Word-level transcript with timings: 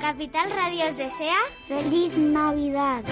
Capital 0.00 0.50
Radio 0.50 0.94
desea 0.94 1.38
feliz 1.66 2.14
Navidad. 2.16 3.04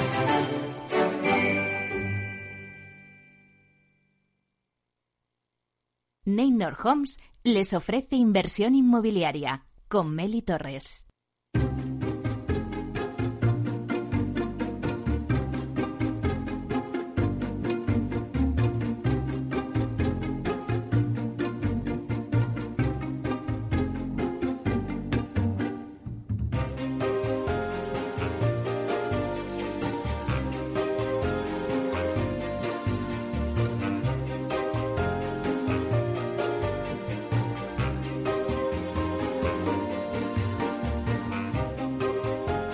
Neynor 6.24 6.76
Homes 6.84 7.20
les 7.42 7.72
ofrece 7.72 8.16
inversión 8.16 8.74
inmobiliaria 8.74 9.64
con 9.88 10.14
Meli 10.14 10.42
Torres. 10.42 11.08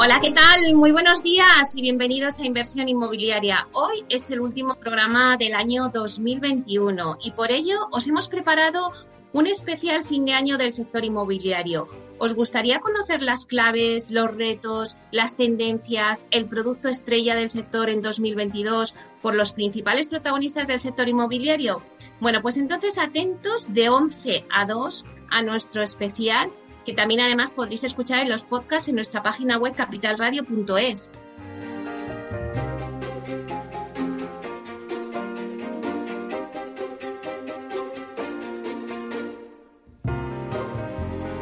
Hola, 0.05 0.21
¿qué 0.21 0.33
tal? 0.33 0.75
Muy 0.75 0.93
buenos 0.93 1.23
días 1.23 1.75
y 1.75 1.81
bienvenidos 1.81 2.39
a 2.39 2.45
Inversión 2.45 2.91
Inmobiliaria. 2.91 3.69
Hoy 3.73 4.05
es 4.11 4.31
el 4.31 4.43
último 4.43 4.75
programa 4.75 5.39
del 5.39 5.55
año 5.55 5.89
2021 5.89 7.17
y 7.25 7.31
por 7.31 7.51
ello 7.51 7.89
os 7.91 8.07
hemos 8.07 8.29
preparado 8.29 8.93
un 9.33 9.47
especial 9.47 10.05
fin 10.05 10.27
de 10.27 10.35
año 10.35 10.59
del 10.59 10.73
sector 10.73 11.07
inmobiliario. 11.07 11.89
¿Os 12.19 12.35
gustaría 12.35 12.81
conocer 12.81 13.23
las 13.23 13.47
claves, 13.47 14.11
los 14.11 14.31
retos, 14.31 14.99
las 15.11 15.39
tendencias, 15.39 16.27
el 16.31 16.51
producto 16.51 16.91
estrella 16.91 17.35
del 17.35 17.49
sector 17.49 17.89
en 17.89 18.03
2022 18.03 18.95
por 19.23 19.35
los 19.35 19.53
principales 19.53 20.11
protagonistas 20.11 20.67
del 20.67 20.81
sector 20.81 21.09
inmobiliario? 21.09 21.83
Bueno, 22.21 22.43
pues 22.43 22.59
entonces 22.59 22.99
atentos 22.99 23.73
de 23.73 23.89
11 23.89 24.45
a 24.51 24.67
2 24.67 25.07
a 25.31 25.43
nuestro 25.43 25.83
especial 25.83 26.53
que 26.85 26.93
también 26.93 27.21
además 27.21 27.53
podréis 27.53 27.85
escuchar 27.85 28.21
en 28.21 28.29
los 28.29 28.45
podcasts 28.45 28.89
en 28.89 28.97
nuestra 28.97 29.23
página 29.23 29.59
web 29.59 29.75
capitalradio.es. 29.75 31.11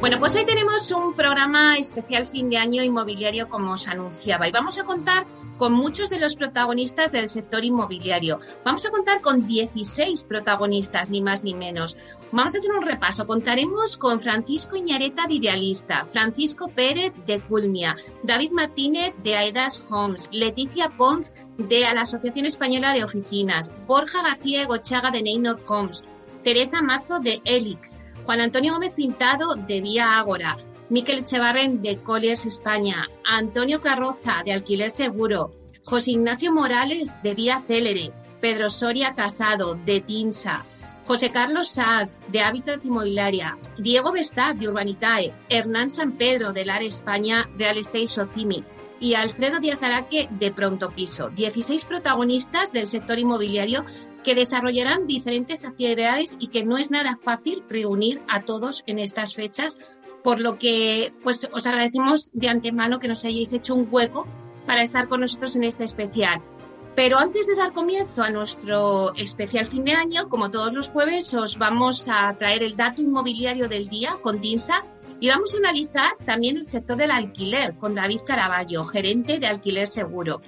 Bueno, 0.03 0.19
pues 0.19 0.34
hoy 0.34 0.45
tenemos 0.45 0.91
un 0.91 1.14
programa 1.14 1.77
especial 1.77 2.27
fin 2.27 2.50
de 2.50 2.56
año 2.56 2.83
inmobiliario 2.83 3.48
como 3.48 3.75
os 3.75 3.86
anunciaba 3.86 4.48
y 4.48 4.50
vamos 4.50 4.77
a 4.77 4.83
contar 4.83 5.28
con 5.59 5.75
muchos 5.75 6.11
de 6.11 6.19
los 6.19 6.34
protagonistas 6.34 7.12
del 7.12 7.28
sector 7.28 7.64
inmobiliario. 7.64 8.41
Vamos 8.64 8.84
a 8.84 8.91
contar 8.91 9.20
con 9.20 9.47
16 9.47 10.25
protagonistas, 10.25 11.09
ni 11.09 11.22
más 11.22 11.44
ni 11.44 11.55
menos. 11.55 11.97
Vamos 12.33 12.53
a 12.53 12.59
hacer 12.59 12.72
un 12.72 12.84
repaso. 12.84 13.28
Contaremos 13.28 13.97
con 13.97 14.20
Francisco 14.20 14.75
Iñareta 14.75 15.28
de 15.28 15.34
Idealista, 15.34 16.05
Francisco 16.06 16.66
Pérez 16.66 17.12
de 17.25 17.41
Culmia, 17.41 17.94
David 18.25 18.50
Martínez 18.50 19.14
de 19.22 19.37
Aedas 19.37 19.81
Homes, 19.89 20.28
Leticia 20.33 20.89
Ponz 20.97 21.33
de 21.59 21.83
la 21.83 22.00
Asociación 22.00 22.47
Española 22.47 22.92
de 22.92 23.05
Oficinas, 23.05 23.72
Borja 23.87 24.20
García 24.20 24.66
Gochaga 24.66 25.12
de 25.12 25.22
Neynor 25.22 25.62
Homes, 25.69 26.05
Teresa 26.42 26.83
Mazo 26.83 27.20
de 27.20 27.41
Elix, 27.44 27.97
Juan 28.25 28.41
Antonio 28.41 28.75
Gómez 28.75 28.92
Pintado 28.92 29.55
de 29.55 29.81
Vía 29.81 30.19
Ágora, 30.19 30.56
Miquel 30.89 31.19
Echevarren 31.19 31.83
de 31.83 31.98
Colliers 32.03 32.47
España, 32.47 33.09
Antonio 33.25 33.81
Carroza 33.81 34.42
de 34.45 34.53
Alquiler 34.53 34.91
Seguro, 34.91 35.51
José 35.84 36.12
Ignacio 36.12 36.53
Morales 36.53 37.23
de 37.23 37.34
Vía 37.34 37.59
Célere, 37.59 38.12
Pedro 38.41 38.71
Soria 38.71 39.15
Casado 39.15 39.75
de 39.75 40.00
Tinsa, 40.00 40.65
José 41.05 41.33
Carlos 41.33 41.69
Sanz 41.69 42.21
de 42.28 42.41
Hábitat 42.41 42.84
Inmobiliaria, 42.84 43.59
Diego 43.77 44.12
Bestad 44.12 44.54
de 44.54 44.69
Urbanitae, 44.69 45.34
Hernán 45.49 45.91
San 45.91 46.12
Pedro 46.12 46.53
de 46.53 46.65
LAR 46.65 46.83
España 46.83 47.50
Real 47.59 47.77
Estate 47.78 48.06
Socimi. 48.06 48.65
Y 49.00 49.15
Alfredo 49.15 49.59
Díaz 49.59 49.83
Araque 49.83 50.28
de 50.31 50.53
Pronto 50.53 50.91
Piso. 50.91 51.28
16 51.31 51.87
protagonistas 51.87 52.72
del 52.72 52.87
sector 52.87 53.19
inmobiliario 53.19 53.84
que 54.22 54.34
desarrollarán 54.34 55.06
diferentes 55.06 55.65
actividades 55.65 56.37
y 56.41 56.49
que 56.49 56.65
no 56.65 56.77
es 56.78 56.91
nada 56.91 57.16
fácil 57.16 57.62
reunir 57.69 58.22
a 58.28 58.43
todos 58.43 58.83
en 58.87 58.99
estas 58.99 59.34
fechas, 59.34 59.78
por 60.22 60.41
lo 60.41 60.59
que 60.59 61.12
pues 61.22 61.49
os 61.53 61.66
agradecemos 61.66 62.31
de 62.33 62.49
antemano 62.49 62.99
que 62.99 63.09
nos 63.09 63.25
hayáis 63.25 63.53
hecho 63.53 63.75
un 63.75 63.88
hueco 63.91 64.27
para 64.66 64.83
estar 64.83 65.09
con 65.09 65.21
nosotros 65.21 65.56
en 65.56 65.65
este 65.65 65.84
especial. 65.84 66.41
Pero 66.94 67.19
antes 67.19 67.47
de 67.47 67.55
dar 67.55 67.72
comienzo 67.72 68.22
a 68.22 68.31
nuestro 68.31 69.15
especial 69.15 69.66
fin 69.66 69.84
de 69.84 69.93
año, 69.93 70.28
como 70.28 70.50
todos 70.50 70.75
los 70.75 70.91
jueves, 70.91 71.33
os 71.33 71.56
vamos 71.56 72.06
a 72.09 72.37
traer 72.37 72.62
el 72.62 72.77
dato 72.77 73.00
inmobiliario 73.00 73.69
del 73.69 73.89
día 73.89 74.19
con 74.22 74.41
TINSA 74.41 74.84
y 75.22 75.28
vamos 75.28 75.55
a 75.55 75.59
analizar 75.59 76.16
también 76.27 76.56
el 76.56 76.65
sector 76.65 76.97
del 76.97 77.12
alquiler 77.12 77.77
con 77.77 77.94
David 77.94 78.22
Caraballo, 78.27 78.84
gerente 78.84 79.38
de 79.38 79.47
Alquiler 79.47 79.87
Seguro. 79.87 80.43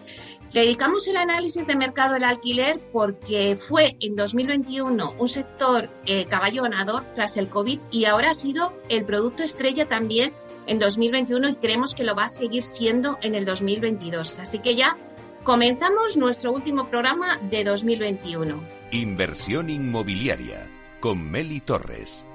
Le 0.51 0.62
dedicamos 0.62 1.07
el 1.07 1.17
análisis 1.17 1.69
de 1.69 1.77
mercado 1.77 2.15
del 2.15 2.25
alquiler 2.25 2.81
porque 2.93 3.57
fue 3.57 3.97
en 4.01 4.17
2021 4.17 5.15
un 5.17 5.29
sector 5.29 5.91
eh, 6.07 6.27
caballo 6.27 6.65
ganador 6.65 7.05
tras 7.15 7.37
el 7.37 7.49
COVID 7.49 7.79
y 7.93 8.07
ahora 8.07 8.31
ha 8.31 8.35
sido 8.35 8.77
el 8.89 9.05
producto 9.05 9.45
estrella 9.45 9.87
también 9.87 10.33
en 10.67 10.81
2021 10.81 11.51
y 11.51 11.55
creemos 11.55 11.95
que 11.95 12.03
lo 12.03 12.17
va 12.17 12.25
a 12.25 12.29
seguir 12.29 12.65
siendo 12.65 13.17
en 13.23 13.37
el 13.37 13.45
2022. 13.45 14.41
Así 14.41 14.59
que 14.59 14.75
ya 14.75 14.97
comenzamos 15.45 16.17
nuestro 16.17 16.51
último 16.51 16.91
programa 16.91 17.39
de 17.49 17.62
2021. 17.62 18.61
Inversión 18.91 19.71
inmobiliaria 19.71 20.69
con 20.99 21.31
Meli 21.31 21.61
Torres. 21.61 22.27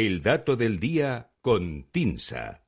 El 0.00 0.22
dato 0.22 0.54
del 0.54 0.78
día 0.78 1.32
con 1.40 1.90
Tinsa. 1.90 2.62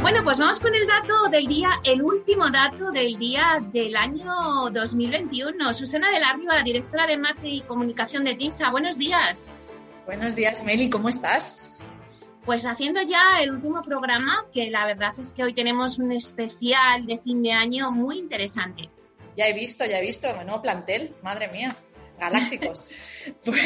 Bueno, 0.00 0.24
pues 0.24 0.38
vamos 0.38 0.60
con 0.60 0.74
el 0.74 0.86
dato 0.86 1.28
del 1.30 1.46
día, 1.46 1.72
el 1.84 2.00
último 2.00 2.48
dato 2.48 2.90
del 2.90 3.18
día 3.18 3.62
del 3.70 3.94
año 3.94 4.32
2021. 4.72 5.74
Susana 5.74 6.10
de 6.10 6.18
la 6.18 6.32
Riva, 6.32 6.62
directora 6.62 7.06
de 7.06 7.18
marketing 7.18 7.52
y 7.52 7.60
comunicación 7.60 8.24
de 8.24 8.34
TINSA. 8.34 8.70
Buenos 8.70 8.96
días. 8.96 9.52
Buenos 10.06 10.34
días, 10.34 10.64
Meli, 10.64 10.88
¿cómo 10.88 11.10
estás? 11.10 11.67
Pues 12.48 12.64
haciendo 12.64 13.02
ya 13.02 13.42
el 13.42 13.50
último 13.50 13.82
programa, 13.82 14.46
que 14.50 14.70
la 14.70 14.86
verdad 14.86 15.12
es 15.20 15.34
que 15.34 15.44
hoy 15.44 15.52
tenemos 15.52 15.98
un 15.98 16.12
especial 16.12 17.04
de 17.04 17.18
fin 17.18 17.42
de 17.42 17.52
año 17.52 17.92
muy 17.92 18.16
interesante. 18.16 18.88
Ya 19.36 19.48
he 19.48 19.52
visto, 19.52 19.84
ya 19.84 19.98
he 19.98 20.00
visto, 20.00 20.32
nuevo 20.32 20.62
plantel, 20.62 21.14
madre 21.22 21.48
mía 21.48 21.76
galácticos. 22.18 22.86
pues, 23.44 23.62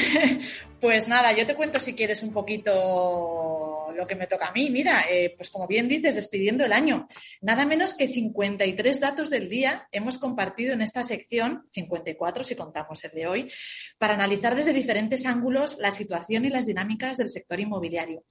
pues, 0.80 1.06
nada, 1.06 1.30
yo 1.30 1.46
te 1.46 1.54
cuento 1.54 1.78
si 1.78 1.94
quieres 1.94 2.24
un 2.24 2.32
poquito 2.32 3.71
lo 3.96 4.06
que 4.06 4.16
me 4.16 4.26
toca 4.26 4.48
a 4.48 4.52
mí. 4.52 4.70
Mira, 4.70 5.04
eh, 5.10 5.34
pues 5.36 5.50
como 5.50 5.66
bien 5.66 5.88
dices, 5.88 6.14
despidiendo 6.14 6.64
el 6.64 6.72
año. 6.72 7.06
Nada 7.40 7.64
menos 7.64 7.94
que 7.94 8.08
53 8.08 9.00
datos 9.00 9.30
del 9.30 9.48
día 9.48 9.88
hemos 9.92 10.18
compartido 10.18 10.74
en 10.74 10.82
esta 10.82 11.02
sección, 11.02 11.66
54 11.70 12.44
si 12.44 12.54
contamos 12.54 13.04
el 13.04 13.12
de 13.12 13.26
hoy, 13.26 13.52
para 13.98 14.14
analizar 14.14 14.54
desde 14.54 14.72
diferentes 14.72 15.26
ángulos 15.26 15.78
la 15.78 15.90
situación 15.90 16.44
y 16.44 16.50
las 16.50 16.66
dinámicas 16.66 17.16
del 17.16 17.30
sector 17.30 17.60
inmobiliario. 17.60 18.24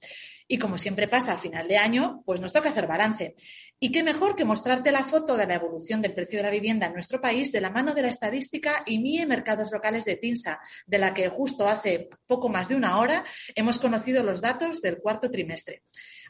Y 0.48 0.58
como 0.58 0.76
siempre 0.76 1.08
pasa 1.08 1.32
al 1.32 1.38
final 1.38 1.66
de 1.66 1.78
año, 1.78 2.22
pues 2.26 2.40
nos 2.40 2.52
toca 2.52 2.70
hacer 2.70 2.86
balance. 2.86 3.34
Y 3.80 3.90
qué 3.90 4.02
mejor 4.02 4.36
que 4.36 4.44
mostrarte 4.44 4.92
la 4.92 5.02
foto 5.02 5.36
de 5.36 5.46
la 5.46 5.54
evolución 5.54 6.02
del 6.02 6.14
precio 6.14 6.38
de 6.38 6.42
la 6.42 6.50
vivienda 6.50 6.86
en 6.86 6.92
nuestro 6.92 7.20
país 7.20 7.50
de 7.52 7.60
la 7.60 7.70
mano 7.70 7.94
de 7.94 8.02
la 8.02 8.08
estadística 8.08 8.82
y 8.86 8.98
MIE 8.98 9.26
Mercados 9.26 9.72
Locales 9.72 10.04
de 10.04 10.16
TINSA, 10.16 10.60
de 10.86 10.98
la 10.98 11.14
que 11.14 11.28
justo 11.28 11.66
hace 11.66 12.10
poco 12.26 12.48
más 12.48 12.68
de 12.68 12.76
una 12.76 12.98
hora 12.98 13.24
hemos 13.54 13.78
conocido 13.78 14.22
los 14.22 14.40
datos 14.40 14.82
del 14.82 14.98
cuarto 14.98 15.30
trimestre. 15.30 15.51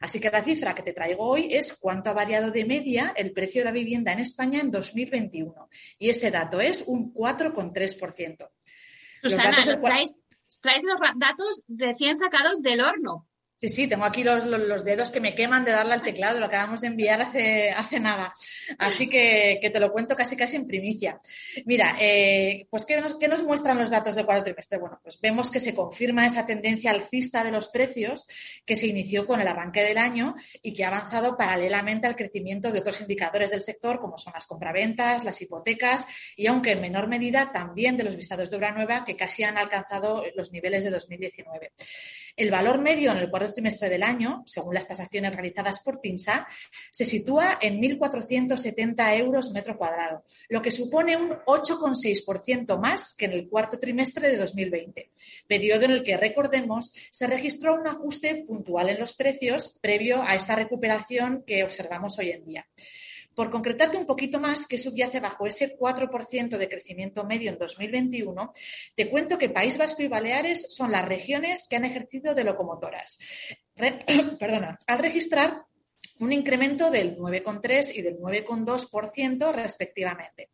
Así 0.01 0.21
que 0.21 0.31
la 0.31 0.43
cifra 0.43 0.75
que 0.75 0.83
te 0.83 0.93
traigo 0.93 1.25
hoy 1.25 1.49
es 1.51 1.75
cuánto 1.75 2.11
ha 2.11 2.13
variado 2.13 2.51
de 2.51 2.65
media 2.65 3.13
el 3.17 3.33
precio 3.33 3.61
de 3.61 3.67
la 3.67 3.73
vivienda 3.73 4.13
en 4.13 4.21
España 4.21 4.61
en 4.61 4.71
2021. 4.71 5.69
Y 5.99 6.11
ese 6.11 6.31
dato 6.31 6.61
es 6.61 6.85
un 6.87 7.13
4,3%. 7.15 8.49
Susana, 9.23 9.81
traes, 9.81 10.19
traes 10.61 10.83
los 10.83 10.99
datos 11.17 11.63
recién 11.69 12.17
sacados 12.17 12.63
del 12.63 12.81
horno. 12.81 13.29
Sí, 13.63 13.69
sí, 13.69 13.87
tengo 13.87 14.05
aquí 14.05 14.25
los, 14.25 14.45
los, 14.45 14.85
dedos 14.85 15.11
que 15.11 15.21
me 15.21 15.37
queman 15.37 15.65
de 15.65 15.71
darle 15.71 15.95
al 15.95 16.03
teclado, 16.03 16.41
lo 16.41 16.47
acabamos 16.47 16.81
de 16.81 16.89
enviar 16.89 17.23
hace, 17.23 17.71
hace 17.71 18.01
nada. 18.01 18.35
Así 18.77 19.09
que, 19.09 19.61
que, 19.63 19.71
te 19.71 19.79
lo 19.79 19.93
cuento 19.93 20.17
casi 20.17 20.35
casi 20.35 20.57
en 20.57 20.67
primicia. 20.67 21.21
Mira, 21.65 21.95
eh, 22.01 22.67
pues 22.71 22.85
¿qué 22.85 23.01
nos, 23.01 23.15
¿qué 23.15 23.29
nos, 23.29 23.45
muestran 23.45 23.79
los 23.79 23.91
datos 23.91 24.17
del 24.17 24.27
cuarto 24.27 24.43
trimestre? 24.43 24.81
Bueno, 24.81 24.99
pues 25.01 25.21
vemos 25.21 25.49
que 25.49 25.61
se 25.61 25.77
confirma 25.77 26.27
esa 26.27 26.45
tendencia 26.45 26.91
alcista 26.91 27.45
de 27.45 27.53
los 27.53 27.69
precios 27.69 28.27
que 28.67 28.75
se 28.75 28.89
inició 28.89 29.29
con 29.29 29.41
el 29.41 29.47
arranque 29.47 29.85
del 29.85 29.99
año 29.99 30.35
y 30.61 30.75
que 30.75 30.85
ha 30.85 30.89
avanzado 30.89 31.37
paralelamente 31.37 32.09
al 32.09 32.17
crecimiento 32.17 32.73
de 32.73 32.81
otros 32.81 33.01
indicadores 33.01 33.53
del 33.53 33.61
sector, 33.61 34.01
como 34.01 34.19
son 34.19 34.33
las 34.33 34.47
compraventas, 34.47 35.23
las 35.23 35.41
hipotecas 35.41 36.05
y, 36.37 36.49
aunque 36.49 36.73
en 36.73 36.81
menor 36.81 37.07
medida, 37.07 37.53
también 37.53 37.97
de 37.97 38.03
los 38.03 38.17
visados 38.17 38.51
de 38.51 38.57
obra 38.57 38.73
nueva, 38.73 39.05
que 39.05 39.17
casi 39.17 39.45
han 39.45 39.57
alcanzado 39.57 40.25
los 40.35 40.51
niveles 40.51 40.83
de 40.83 40.91
2019. 40.91 41.71
El 42.35 42.51
valor 42.51 42.81
medio 42.81 43.13
en 43.13 43.19
el 43.19 43.31
cuarto 43.31 43.52
trimestre 43.53 43.89
del 43.89 44.03
año, 44.03 44.43
según 44.47 44.75
las 44.75 44.89
tasaciones 44.89 45.35
realizadas 45.35 45.81
por 45.81 46.01
TINSA, 46.01 46.47
se 46.91 47.05
sitúa 47.05 47.59
en 47.61 47.81
1.470 47.81 49.19
euros 49.19 49.53
metro 49.53 49.77
cuadrado, 49.77 50.25
lo 50.49 50.63
que 50.63 50.71
supone 50.71 51.17
un 51.17 51.31
8,6% 51.31 52.79
más 52.79 53.15
que 53.15 53.27
en 53.27 53.33
el 53.33 53.49
cuarto 53.49 53.79
trimestre 53.79 54.29
de 54.29 54.37
2020, 54.37 55.11
periodo 55.47 55.85
en 55.85 55.91
el 55.93 56.03
que, 56.03 56.17
recordemos, 56.17 56.93
se 57.11 57.27
registró 57.27 57.75
un 57.75 57.87
ajuste 57.87 58.45
puntual 58.47 58.89
en 58.89 58.99
los 58.99 59.15
precios 59.15 59.79
previo 59.81 60.23
a 60.23 60.35
esta 60.35 60.57
recuperación 60.57 61.45
que 61.47 61.65
observamos 61.65 62.19
hoy 62.19 62.31
en 62.31 62.45
día. 62.45 62.67
Por 63.35 63.51
concretarte 63.51 63.97
un 63.97 64.07
poquito 64.07 64.39
más 64.39 64.67
qué 64.67 64.79
subyace 64.79 65.21
bajo 65.21 65.47
ese 65.47 65.77
4% 65.79 66.57
de 66.57 66.69
crecimiento 66.69 67.25
medio 67.25 67.51
en 67.51 67.59
2021, 67.59 68.53
te 68.95 69.09
cuento 69.09 69.39
que 69.39 69.49
País 69.49 69.79
Vasco 69.79 70.03
y 70.03 70.09
Baleares 70.09 70.67
son 70.75 70.93
las 70.93 71.07
regiones 71.07 71.67
que 71.69 71.77
han 71.77 71.85
ejercido 71.85 72.35
de 72.35 72.45
locomotoras. 72.45 73.19
al 74.87 74.99
registrar 74.99 75.65
un 76.19 76.33
incremento 76.33 76.91
del 76.91 77.17
9,3 77.17 77.97
y 77.97 78.03
del 78.03 78.19
9,2% 78.19 79.53
respectivamente. 79.53 80.51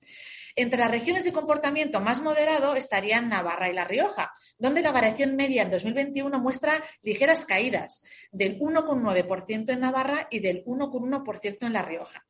Entre 0.58 0.80
las 0.80 0.90
regiones 0.90 1.22
de 1.22 1.32
comportamiento 1.32 2.00
más 2.00 2.20
moderado 2.20 2.74
estarían 2.74 3.28
Navarra 3.28 3.70
y 3.70 3.74
La 3.74 3.84
Rioja, 3.84 4.34
donde 4.58 4.82
la 4.82 4.90
variación 4.90 5.36
media 5.36 5.62
en 5.62 5.70
2021 5.70 6.36
muestra 6.40 6.82
ligeras 7.02 7.44
caídas 7.44 8.02
del 8.32 8.58
1,9% 8.58 9.70
en 9.70 9.78
Navarra 9.78 10.26
y 10.32 10.40
del 10.40 10.64
1,1% 10.64 11.58
en 11.64 11.72
La 11.72 11.82
Rioja. 11.82 12.26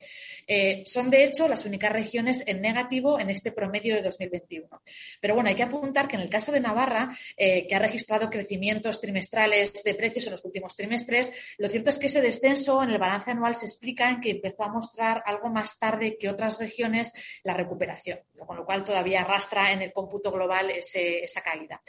Eh, 0.47 0.83
son, 0.85 1.09
de 1.09 1.25
hecho, 1.25 1.49
las 1.49 1.65
únicas 1.65 1.91
regiones 1.91 2.45
en 2.47 2.61
negativo 2.61 3.19
en 3.19 3.31
este 3.31 3.51
promedio 3.51 3.95
de 3.95 4.03
2021. 4.03 4.83
Pero 5.23 5.35
bueno, 5.35 5.49
hay 5.49 5.55
que 5.55 5.63
apuntar 5.63 6.07
que 6.07 6.17
en 6.17 6.23
el 6.23 6.29
caso 6.29 6.53
de 6.53 6.61
Navarra, 6.61 7.17
eh, 7.35 7.67
que 7.67 7.75
ha 7.77 7.79
registrado 7.79 8.29
crecimientos 8.29 9.01
trimestrales 9.01 9.73
de 9.83 9.95
precios 9.95 10.27
en 10.27 10.33
los 10.33 10.45
últimos 10.45 10.77
trimestres, 10.77 11.55
lo 11.57 11.71
cierto 11.71 11.89
es 11.89 11.99
que 11.99 12.09
ese 12.09 12.21
descenso 12.21 12.83
en 12.83 12.91
el 12.91 12.99
balance 12.99 13.31
anual 13.31 13.57
se 13.57 13.65
explica 13.65 14.11
en 14.11 14.21
que 14.21 14.33
empezó 14.33 14.65
a 14.65 14.69
mostrar 14.69 15.23
algo 15.25 15.49
más 15.49 15.79
tarde 15.79 16.19
que 16.21 16.29
otras 16.29 16.59
regiones 16.59 17.15
la 17.43 17.55
recuperación 17.55 18.18
con 18.47 18.57
lo 18.57 18.65
cual 18.65 18.85
todavía 18.85 19.23
arrastra 19.23 19.73
en 19.73 19.83
el 19.83 19.93
cómputo 19.93 20.31
global 20.31 20.71
esa 20.71 21.43
caída. 21.43 21.83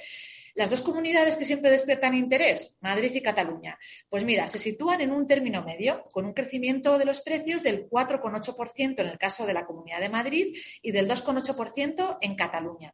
Las 0.56 0.72
dos 0.72 0.82
comunidades 0.82 1.38
que 1.38 1.46
siempre 1.46 1.72
despiertan 1.72 2.16
interés, 2.16 2.80
Madrid 2.82 3.12
y 3.14 3.22
Cataluña, 3.22 3.78
pues 4.10 4.24
mira, 4.24 4.48
se 4.48 4.60
sitúan 4.60 5.00
en 5.00 5.12
un 5.12 5.28
término 5.28 5.64
medio, 5.64 6.06
con 6.12 6.26
un 6.26 6.34
crecimiento 6.34 6.98
de 6.98 7.06
los 7.06 7.22
precios 7.22 7.64
del 7.64 7.90
4,8% 7.90 9.00
en 9.00 9.08
el 9.08 9.18
caso 9.18 9.46
de 9.46 9.54
la 9.54 9.66
Comunidad 9.66 10.02
de 10.02 10.10
Madrid 10.10 10.58
y 10.82 10.92
del 10.92 11.08
2,8% 11.08 12.18
en 12.22 12.36
Cataluña. 12.36 12.94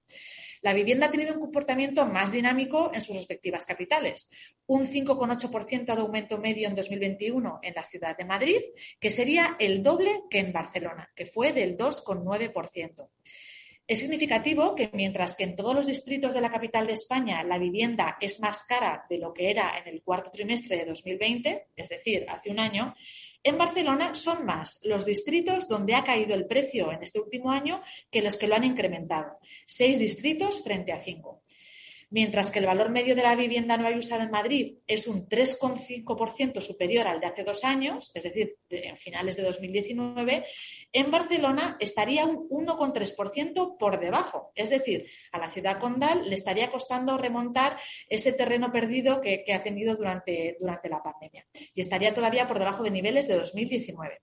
La 0.66 0.74
vivienda 0.74 1.06
ha 1.06 1.12
tenido 1.12 1.36
un 1.36 1.42
comportamiento 1.42 2.08
más 2.08 2.32
dinámico 2.32 2.90
en 2.92 3.00
sus 3.04 3.16
respectivas 3.16 3.68
capitales. 3.68 4.32
Un 4.66 4.88
5,8% 4.88 5.94
de 5.94 6.02
aumento 6.02 6.40
medio 6.40 6.68
en 6.68 6.74
2021 6.74 7.60
en 7.62 7.74
la 7.76 7.84
ciudad 7.84 8.18
de 8.18 8.26
Madrid, 8.26 8.58
que 9.00 9.12
sería 9.12 9.58
el 9.60 9.84
doble 9.84 10.24
que 10.28 10.40
en 10.40 10.52
Barcelona, 10.52 11.12
que 11.16 11.28
fue 11.28 11.54
del 11.54 11.78
2,9%. 11.78 13.10
Es 13.88 14.00
significativo 14.00 14.74
que 14.74 14.90
mientras 14.94 15.36
que 15.36 15.44
en 15.44 15.56
todos 15.56 15.76
los 15.76 15.86
distritos 15.86 16.34
de 16.34 16.42
la 16.42 16.50
capital 16.50 16.88
de 16.88 16.94
España 16.94 17.44
la 17.44 17.60
vivienda 17.60 18.18
es 18.20 18.40
más 18.40 18.64
cara 18.64 19.06
de 19.08 19.20
lo 19.20 19.32
que 19.32 19.52
era 19.52 19.78
en 19.78 19.88
el 19.88 20.02
cuarto 20.02 20.32
trimestre 20.32 20.78
de 20.78 20.86
2020, 20.86 21.68
es 21.76 21.90
decir, 21.90 22.26
hace 22.28 22.50
un 22.50 22.60
año, 22.60 22.96
en 23.44 23.60
Barcelona 23.60 24.16
son 24.16 24.44
más 24.44 24.80
los 24.86 25.06
distritos 25.06 25.68
donde 25.68 25.94
ha 25.94 26.04
caído 26.04 26.34
el 26.34 26.48
precio 26.48 26.92
en 26.92 27.04
este 27.04 27.20
último 27.20 27.52
año 27.52 27.80
que 28.10 28.24
los 28.24 28.38
que 28.38 28.48
lo 28.48 28.56
han 28.56 28.64
incrementado. 28.64 29.38
Seis 29.68 30.00
distritos 30.00 30.64
frente 30.64 30.92
a 30.92 31.00
cinco 31.00 31.45
mientras 32.16 32.50
que 32.50 32.60
el 32.60 32.66
valor 32.66 32.92
medio 32.92 33.14
de 33.14 33.24
la 33.24 33.36
vivienda 33.36 33.76
nueva 33.76 33.94
y 33.94 34.00
usada 34.00 34.24
en 34.24 34.32
Madrid 34.32 34.78
es 34.88 35.06
un 35.06 35.28
3,5% 35.28 36.62
superior 36.62 37.06
al 37.10 37.20
de 37.20 37.26
hace 37.26 37.44
dos 37.44 37.66
años, 37.66 38.12
es 38.14 38.24
decir, 38.24 38.56
en 38.70 38.96
finales 38.96 39.36
de 39.36 39.44
2019, 39.44 40.46
en 40.94 41.12
Barcelona 41.12 41.76
estaría 41.78 42.24
un 42.24 42.48
1,3% 42.48 43.78
por 43.78 44.00
debajo. 44.00 44.54
Es 44.56 44.70
decir, 44.70 45.08
a 45.34 45.40
la 45.40 45.52
ciudad 45.52 45.78
condal 45.78 46.30
le 46.30 46.36
estaría 46.36 46.72
costando 46.72 47.18
remontar 47.18 47.76
ese 48.08 48.32
terreno 48.32 48.72
perdido 48.72 49.20
que, 49.20 49.44
ha 49.54 49.62
tenido 49.62 49.98
durante, 49.98 50.56
durante 50.58 50.88
la 50.88 51.04
pandemia 51.04 51.46
y 51.74 51.82
estaría 51.82 52.14
todavía 52.14 52.48
por 52.48 52.60
debajo 52.60 52.82
de 52.82 52.92
niveles 52.92 53.28
de 53.28 53.36
2019. 53.36 54.22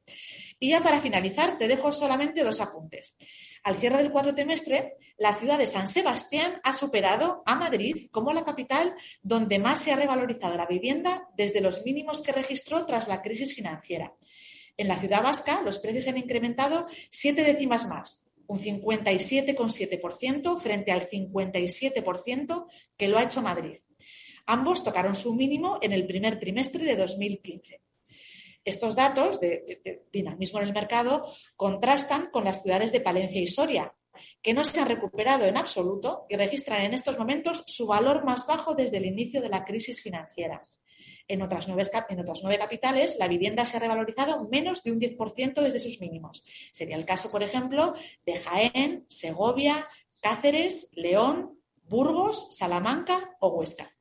Y 0.58 0.70
ya 0.70 0.80
para 0.80 0.98
finalizar, 0.98 1.58
te 1.58 1.68
dejo 1.68 1.92
solamente 1.92 2.42
dos 2.42 2.58
apuntes. 2.58 3.18
Al 3.64 3.76
cierre 3.76 3.98
del 3.98 4.10
cuarto 4.10 4.34
trimestre, 4.34 4.96
la 5.18 5.36
ciudad 5.36 5.58
de 5.58 5.66
San 5.66 5.86
Sebastián 5.86 6.60
ha 6.64 6.72
superado 6.72 7.42
a 7.46 7.54
Madrid 7.54 7.81
como 8.10 8.32
la 8.32 8.44
capital 8.44 8.94
donde 9.22 9.58
más 9.58 9.82
se 9.82 9.92
ha 9.92 9.96
revalorizado 9.96 10.56
la 10.56 10.66
vivienda 10.66 11.28
desde 11.36 11.60
los 11.60 11.84
mínimos 11.84 12.22
que 12.22 12.32
registró 12.32 12.86
tras 12.86 13.08
la 13.08 13.22
crisis 13.22 13.54
financiera. 13.54 14.14
En 14.76 14.88
la 14.88 14.98
ciudad 14.98 15.22
vasca, 15.22 15.62
los 15.62 15.78
precios 15.78 16.08
han 16.08 16.18
incrementado 16.18 16.86
siete 17.10 17.44
décimas 17.44 17.86
más, 17.88 18.30
un 18.46 18.58
57,7% 18.58 20.58
frente 20.58 20.92
al 20.92 21.08
57% 21.08 22.66
que 22.96 23.08
lo 23.08 23.18
ha 23.18 23.24
hecho 23.24 23.42
Madrid. 23.42 23.76
Ambos 24.46 24.82
tocaron 24.82 25.14
su 25.14 25.34
mínimo 25.34 25.78
en 25.82 25.92
el 25.92 26.06
primer 26.06 26.40
trimestre 26.40 26.84
de 26.84 26.96
2015. 26.96 27.80
Estos 28.64 28.94
datos 28.94 29.40
de, 29.40 30.04
dinamismo 30.12 30.60
en 30.60 30.66
el 30.66 30.72
mercado 30.72 31.26
contrastan 31.56 32.30
con 32.30 32.44
las 32.44 32.62
ciudades 32.62 32.92
de 32.92 33.00
Palencia 33.00 33.40
y 33.40 33.46
Soria, 33.46 33.94
que 34.42 34.54
no 34.54 34.64
se 34.64 34.80
han 34.80 34.88
recuperado 34.88 35.44
en 35.44 35.56
absoluto 35.56 36.26
y 36.28 36.36
registran 36.36 36.82
en 36.82 36.94
estos 36.94 37.18
momentos 37.18 37.64
su 37.66 37.86
valor 37.86 38.24
más 38.24 38.46
bajo 38.46 38.74
desde 38.74 38.98
el 38.98 39.06
inicio 39.06 39.40
de 39.40 39.48
la 39.48 39.64
crisis 39.64 40.02
financiera. 40.02 40.66
En 41.28 41.42
otras, 41.42 41.68
nueve, 41.68 41.82
en 42.08 42.20
otras 42.20 42.40
nueve 42.42 42.58
capitales, 42.58 43.16
la 43.18 43.28
vivienda 43.28 43.64
se 43.64 43.76
ha 43.76 43.80
revalorizado 43.80 44.48
menos 44.50 44.82
de 44.82 44.92
un 44.92 45.00
10% 45.00 45.54
desde 45.62 45.78
sus 45.78 46.00
mínimos. 46.00 46.44
Sería 46.72 46.96
el 46.96 47.06
caso, 47.06 47.30
por 47.30 47.42
ejemplo, 47.42 47.94
de 48.26 48.36
Jaén, 48.36 49.04
Segovia, 49.08 49.86
Cáceres, 50.20 50.90
León, 50.94 51.58
Burgos, 51.84 52.56
Salamanca 52.56 53.36
o 53.40 53.48
Huesca. 53.48 53.92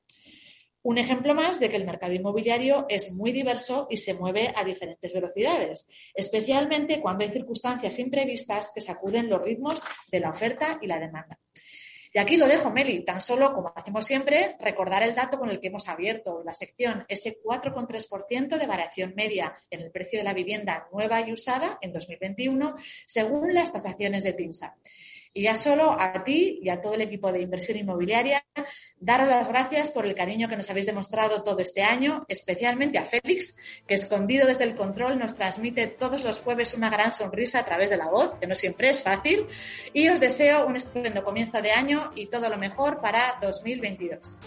Un 0.84 0.98
ejemplo 0.98 1.36
más 1.36 1.60
de 1.60 1.70
que 1.70 1.76
el 1.76 1.86
mercado 1.86 2.14
inmobiliario 2.14 2.88
es 2.90 3.14
muy 3.14 3.32
diverso 3.32 3.88
y 3.90 3.98
se 3.98 4.16
mueve 4.16 4.52
a 4.56 4.64
diferentes 4.64 5.14
velocidades, 5.14 5.88
especialmente 6.16 7.00
cuando 7.02 7.24
hay 7.24 7.32
circunstancias 7.32 8.00
imprevistas 8.00 8.72
que 8.74 8.82
sacuden 8.82 9.30
los 9.30 9.42
ritmos 9.42 9.82
de 10.12 10.20
la 10.20 10.32
oferta 10.32 10.80
y 10.82 10.88
la 10.88 11.00
demanda. 11.00 11.40
Y 12.14 12.20
aquí 12.20 12.36
lo 12.36 12.48
dejo, 12.48 12.72
Meli, 12.72 13.06
tan 13.06 13.22
solo, 13.22 13.54
como 13.54 13.72
hacemos 13.74 14.06
siempre, 14.06 14.58
recordar 14.60 15.02
el 15.04 15.16
dato 15.16 15.38
con 15.38 15.50
el 15.50 15.62
que 15.62 15.68
hemos 15.68 15.88
abierto 15.88 16.44
la 16.44 16.54
sección, 16.54 17.06
ese 17.08 17.38
4,3% 17.42 18.58
de 18.58 18.68
variación 18.68 19.14
media 19.16 19.54
en 19.70 19.80
el 19.80 19.92
precio 19.92 20.20
de 20.20 20.26
la 20.26 20.34
vivienda 20.34 20.90
nueva 20.92 21.22
y 21.22 21.32
usada 21.32 21.78
en 21.80 21.94
2021, 21.94 22.76
según 23.06 23.54
las 23.54 23.72
tasaciones 23.72 24.26
de 24.26 24.34
TINSA. 24.34 24.76
Y 25.34 25.44
ya 25.44 25.56
solo 25.56 25.96
a 25.98 26.24
ti 26.24 26.60
y 26.62 26.70
a 26.70 26.82
todo 26.82 26.96
el 26.96 27.02
equipo 27.02 27.32
de 27.32 27.42
inversión 27.42 27.78
inmobiliaria, 27.78 28.44
daros 29.00 29.30
las 29.30 29.48
gracias 29.48 29.90
por 29.90 30.06
el 30.06 30.14
cariño 30.14 30.50
que 30.50 30.58
nos 30.58 30.70
habéis 30.70 30.88
demostrado 30.88 31.42
todo 31.44 31.60
este 31.60 31.84
año, 31.84 32.26
especialmente 32.28 32.98
a 32.98 33.06
Félix, 33.06 33.56
que 33.88 33.96
escondido 33.96 34.46
desde 34.46 34.66
el 34.66 34.76
control 34.76 35.18
nos 35.18 35.36
transmite 35.36 35.88
todos 35.88 36.24
los 36.24 36.42
jueves 36.42 36.74
una 36.74 36.90
gran 36.90 37.12
sonrisa 37.12 37.60
a 37.60 37.66
través 37.66 37.90
de 37.90 37.98
la 37.98 38.08
voz, 38.08 38.36
que 38.40 38.48
no 38.48 38.56
siempre 38.56 38.90
es 38.90 39.04
fácil. 39.04 39.46
Y 39.94 40.10
os 40.10 40.20
deseo 40.20 40.68
un 40.68 40.76
estupendo 40.76 41.24
comienzo 41.24 41.62
de 41.62 41.72
año 41.72 42.12
y 42.16 42.28
todo 42.28 42.50
lo 42.50 42.58
mejor 42.58 43.00
para 43.00 43.38
2022. 43.42 44.38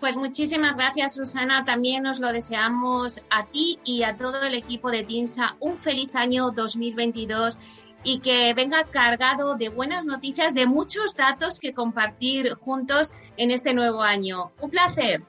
Pues 0.00 0.16
muchísimas 0.16 0.76
gracias, 0.76 1.14
Susana. 1.14 1.64
También 1.64 2.06
os 2.06 2.20
lo 2.20 2.32
deseamos 2.32 3.20
a 3.30 3.46
ti 3.46 3.80
y 3.84 4.04
a 4.04 4.16
todo 4.16 4.42
el 4.42 4.54
equipo 4.54 4.92
de 4.92 5.02
TINSA. 5.02 5.56
Un 5.58 5.76
feliz 5.76 6.14
año 6.14 6.52
2022 6.52 7.58
y 8.04 8.20
que 8.20 8.54
venga 8.54 8.84
cargado 8.84 9.56
de 9.56 9.68
buenas 9.68 10.04
noticias, 10.04 10.54
de 10.54 10.66
muchos 10.66 11.14
datos 11.14 11.60
que 11.60 11.74
compartir 11.74 12.54
juntos 12.54 13.12
en 13.36 13.50
este 13.50 13.74
nuevo 13.74 14.02
año. 14.02 14.52
Un 14.60 14.70
placer. 14.70 15.22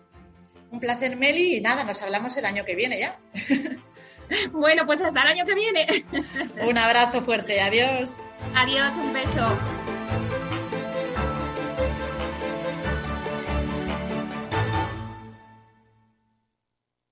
Un 0.72 0.80
placer, 0.80 1.16
Meli, 1.16 1.58
y 1.58 1.62
nada, 1.62 1.84
nos 1.84 2.02
hablamos 2.02 2.38
el 2.38 2.46
año 2.46 2.64
que 2.64 2.76
viene 2.76 3.00
ya. 3.00 3.20
bueno, 4.52 4.86
pues 4.86 5.02
hasta 5.02 5.22
el 5.24 5.28
año 5.28 5.46
que 5.46 5.56
viene. 5.56 5.86
un 6.68 6.78
abrazo 6.78 7.22
fuerte, 7.22 7.60
adiós. 7.62 8.16
Adiós, 8.56 8.96
un 8.98 9.14
beso. 9.14 9.48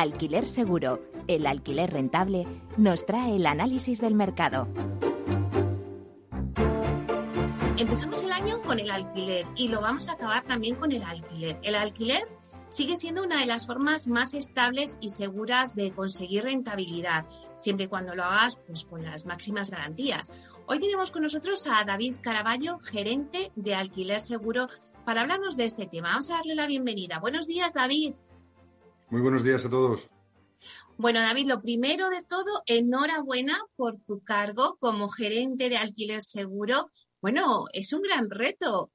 Alquiler 0.00 0.46
Seguro, 0.46 1.02
el 1.28 1.46
alquiler 1.46 1.92
rentable, 1.92 2.46
nos 2.78 3.04
trae 3.04 3.36
el 3.36 3.44
análisis 3.44 4.00
del 4.00 4.14
mercado. 4.14 4.66
Empezamos 7.76 8.22
el 8.22 8.32
año 8.32 8.62
con 8.62 8.80
el 8.80 8.90
alquiler 8.90 9.46
y 9.56 9.68
lo 9.68 9.82
vamos 9.82 10.08
a 10.08 10.12
acabar 10.12 10.42
también 10.44 10.76
con 10.76 10.90
el 10.92 11.02
alquiler. 11.02 11.58
El 11.62 11.74
alquiler 11.74 12.22
sigue 12.70 12.96
siendo 12.96 13.22
una 13.22 13.40
de 13.40 13.46
las 13.46 13.66
formas 13.66 14.08
más 14.08 14.32
estables 14.32 14.96
y 15.02 15.10
seguras 15.10 15.74
de 15.74 15.92
conseguir 15.92 16.44
rentabilidad, 16.44 17.28
siempre 17.58 17.84
y 17.84 17.88
cuando 17.88 18.14
lo 18.14 18.24
hagas 18.24 18.56
pues, 18.66 18.86
con 18.86 19.04
las 19.04 19.26
máximas 19.26 19.70
garantías. 19.70 20.32
Hoy 20.66 20.78
tenemos 20.78 21.12
con 21.12 21.24
nosotros 21.24 21.66
a 21.66 21.84
David 21.84 22.16
Caraballo, 22.22 22.78
gerente 22.78 23.52
de 23.54 23.74
Alquiler 23.74 24.22
Seguro, 24.22 24.66
para 25.04 25.20
hablarnos 25.20 25.58
de 25.58 25.66
este 25.66 25.84
tema. 25.84 26.12
Vamos 26.12 26.30
a 26.30 26.36
darle 26.36 26.54
la 26.54 26.66
bienvenida. 26.66 27.18
Buenos 27.18 27.46
días, 27.46 27.74
David. 27.74 28.14
Muy 29.10 29.22
buenos 29.22 29.42
días 29.42 29.64
a 29.64 29.70
todos. 29.70 30.08
Bueno, 30.96 31.20
David, 31.20 31.48
lo 31.48 31.60
primero 31.60 32.10
de 32.10 32.22
todo, 32.22 32.62
enhorabuena 32.66 33.58
por 33.74 33.98
tu 33.98 34.22
cargo 34.22 34.76
como 34.78 35.08
gerente 35.08 35.68
de 35.68 35.78
alquiler 35.78 36.22
seguro. 36.22 36.88
Bueno, 37.20 37.64
es 37.72 37.92
un 37.92 38.02
gran 38.02 38.30
reto. 38.30 38.92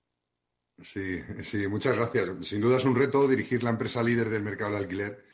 Sí, 0.82 1.20
sí, 1.44 1.68
muchas 1.68 1.98
gracias. 1.98 2.46
Sin 2.46 2.62
duda 2.62 2.78
es 2.78 2.86
un 2.86 2.96
reto 2.96 3.28
dirigir 3.28 3.62
la 3.62 3.72
empresa 3.72 4.02
líder 4.02 4.30
del 4.30 4.44
mercado 4.44 4.72
del 4.72 4.84
alquiler 4.84 5.26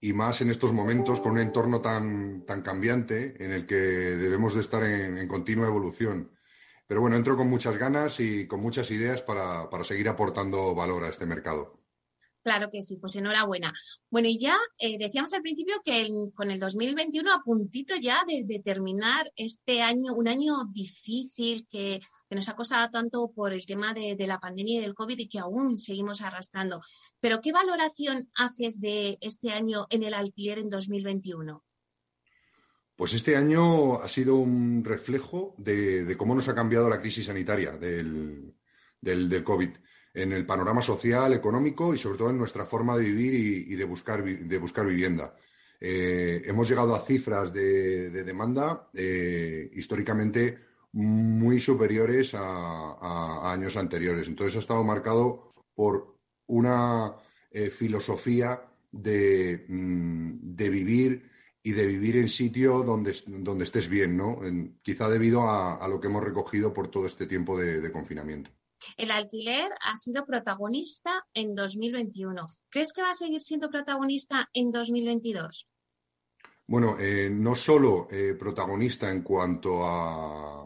y 0.00 0.12
más 0.12 0.40
en 0.40 0.50
estos 0.50 0.72
momentos 0.72 1.20
con 1.20 1.32
un 1.32 1.38
entorno 1.38 1.80
tan, 1.80 2.44
tan 2.44 2.62
cambiante 2.62 3.36
en 3.42 3.52
el 3.52 3.66
que 3.66 3.76
debemos 3.76 4.54
de 4.54 4.62
estar 4.62 4.82
en, 4.82 5.28
continua 5.28 5.68
evolución. 5.68 6.32
Pero 6.88 7.00
bueno, 7.00 7.16
entro 7.16 7.36
con 7.36 7.48
muchas 7.48 7.76
ganas 7.76 8.18
y 8.18 8.48
con 8.48 8.60
muchas 8.60 8.90
ideas 8.90 9.22
para 9.22 9.84
seguir 9.84 10.08
aportando 10.08 10.74
valor 10.74 11.04
a 11.04 11.08
este 11.08 11.24
mercado. 11.24 11.83
Claro 12.44 12.68
que 12.70 12.82
sí, 12.82 12.98
pues 12.98 13.16
enhorabuena. 13.16 13.72
Bueno, 14.10 14.28
y 14.28 14.38
ya 14.38 14.54
eh, 14.78 14.98
decíamos 14.98 15.32
al 15.32 15.40
principio 15.40 15.76
que 15.82 16.06
con 16.34 16.50
el 16.50 16.60
2021 16.60 17.32
a 17.32 17.42
puntito 17.42 17.96
ya 17.96 18.22
de, 18.26 18.60
terminar 18.62 19.32
este 19.34 19.80
año, 19.80 20.12
un 20.12 20.28
año 20.28 20.66
difícil 20.70 21.66
que, 21.70 22.02
nos 22.28 22.48
ha 22.48 22.56
costado 22.56 22.90
tanto 22.90 23.30
por 23.32 23.52
el 23.52 23.64
tema 23.64 23.94
de, 23.94 24.16
la 24.26 24.40
pandemia 24.40 24.78
y 24.78 24.82
del 24.82 24.94
COVID 24.94 25.18
y 25.20 25.28
que 25.28 25.38
aún 25.38 25.78
seguimos 25.78 26.20
arrastrando. 26.20 26.80
Pero 27.20 27.40
¿qué 27.40 27.52
valoración 27.52 28.28
haces 28.34 28.80
de 28.80 29.16
este 29.20 29.50
año 29.50 29.86
en 29.88 30.02
el 30.02 30.12
alquiler 30.12 30.58
en 30.58 30.68
2021? 30.68 31.64
Pues 32.96 33.14
este 33.14 33.36
año 33.36 34.02
ha 34.02 34.08
sido 34.08 34.34
un 34.34 34.84
reflejo 34.84 35.54
de, 35.58 36.14
cómo 36.18 36.34
nos 36.34 36.48
ha 36.48 36.54
cambiado 36.54 36.90
la 36.90 37.00
crisis 37.00 37.26
sanitaria 37.26 37.70
del, 37.72 38.54
del 39.00 39.44
COVID 39.44 39.70
en 40.14 40.32
el 40.32 40.46
panorama 40.46 40.80
social, 40.80 41.32
económico 41.32 41.92
y 41.92 41.98
sobre 41.98 42.18
todo 42.18 42.30
en 42.30 42.38
nuestra 42.38 42.64
forma 42.64 42.96
de 42.96 43.04
vivir 43.04 43.34
y, 43.68 43.74
de, 43.74 43.84
buscar, 43.84 44.24
de 44.24 44.58
buscar 44.58 44.86
vivienda. 44.86 45.34
Eh, 45.80 46.42
hemos 46.46 46.68
llegado 46.68 46.94
a 46.94 47.00
cifras 47.00 47.52
de, 47.52 48.10
demanda 48.10 48.88
eh, 48.94 49.70
históricamente 49.74 50.58
muy 50.92 51.58
superiores 51.58 52.32
a, 52.34 53.52
años 53.52 53.76
anteriores. 53.76 54.28
Entonces 54.28 54.56
ha 54.56 54.60
estado 54.60 54.84
marcado 54.84 55.52
por 55.74 56.16
una 56.46 57.16
eh, 57.50 57.70
filosofía 57.70 58.62
de, 58.92 59.66
mm, 59.68 60.54
de, 60.54 60.68
vivir 60.70 61.30
y 61.62 61.72
de 61.72 61.86
vivir 61.86 62.16
en 62.18 62.28
sitio 62.28 62.84
donde, 62.84 63.14
donde 63.26 63.64
estés 63.64 63.88
bien, 63.88 64.16
¿no? 64.16 64.40
quizá 64.82 65.08
debido 65.08 65.50
a, 65.50 65.86
lo 65.88 66.00
que 66.00 66.06
hemos 66.06 66.22
recogido 66.22 66.72
por 66.72 66.88
todo 66.88 67.06
este 67.06 67.26
tiempo 67.26 67.58
de 67.58 67.90
confinamiento. 67.90 68.50
El 68.96 69.10
alquiler 69.10 69.70
ha 69.80 69.96
sido 69.96 70.24
protagonista 70.24 71.26
en 71.34 71.54
2021. 71.54 72.48
¿Crees 72.68 72.92
que 72.92 73.02
va 73.02 73.10
a 73.10 73.14
seguir 73.14 73.42
siendo 73.42 73.70
protagonista 73.70 74.48
en 74.52 74.70
2022? 74.72 75.68
Bueno, 76.66 76.96
eh, 76.98 77.28
no 77.30 77.54
solo 77.54 78.08
eh, 78.10 78.34
protagonista 78.38 79.10
en 79.10 79.22
cuanto 79.22 79.86
al, 79.86 80.64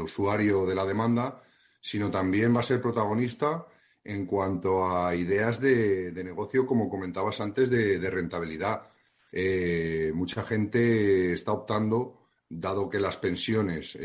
usuario 0.00 0.66
de 0.66 0.74
la 0.74 0.86
demanda, 0.86 1.42
sino 1.80 2.10
también 2.10 2.54
va 2.54 2.60
a 2.60 2.64
ser 2.64 2.80
protagonista 2.80 3.66
en 4.02 4.26
cuanto 4.26 4.90
a 4.90 5.14
ideas 5.14 5.60
de, 5.60 6.10
negocio, 6.24 6.66
como 6.66 6.88
comentabas 6.88 7.40
antes, 7.40 7.70
de, 7.70 8.10
rentabilidad. 8.10 8.88
Eh, 9.30 10.10
mucha 10.14 10.42
gente 10.42 11.34
está 11.34 11.52
optando, 11.52 12.26
dado 12.48 12.88
que 12.88 12.98
las 12.98 13.18
pensiones 13.18 13.96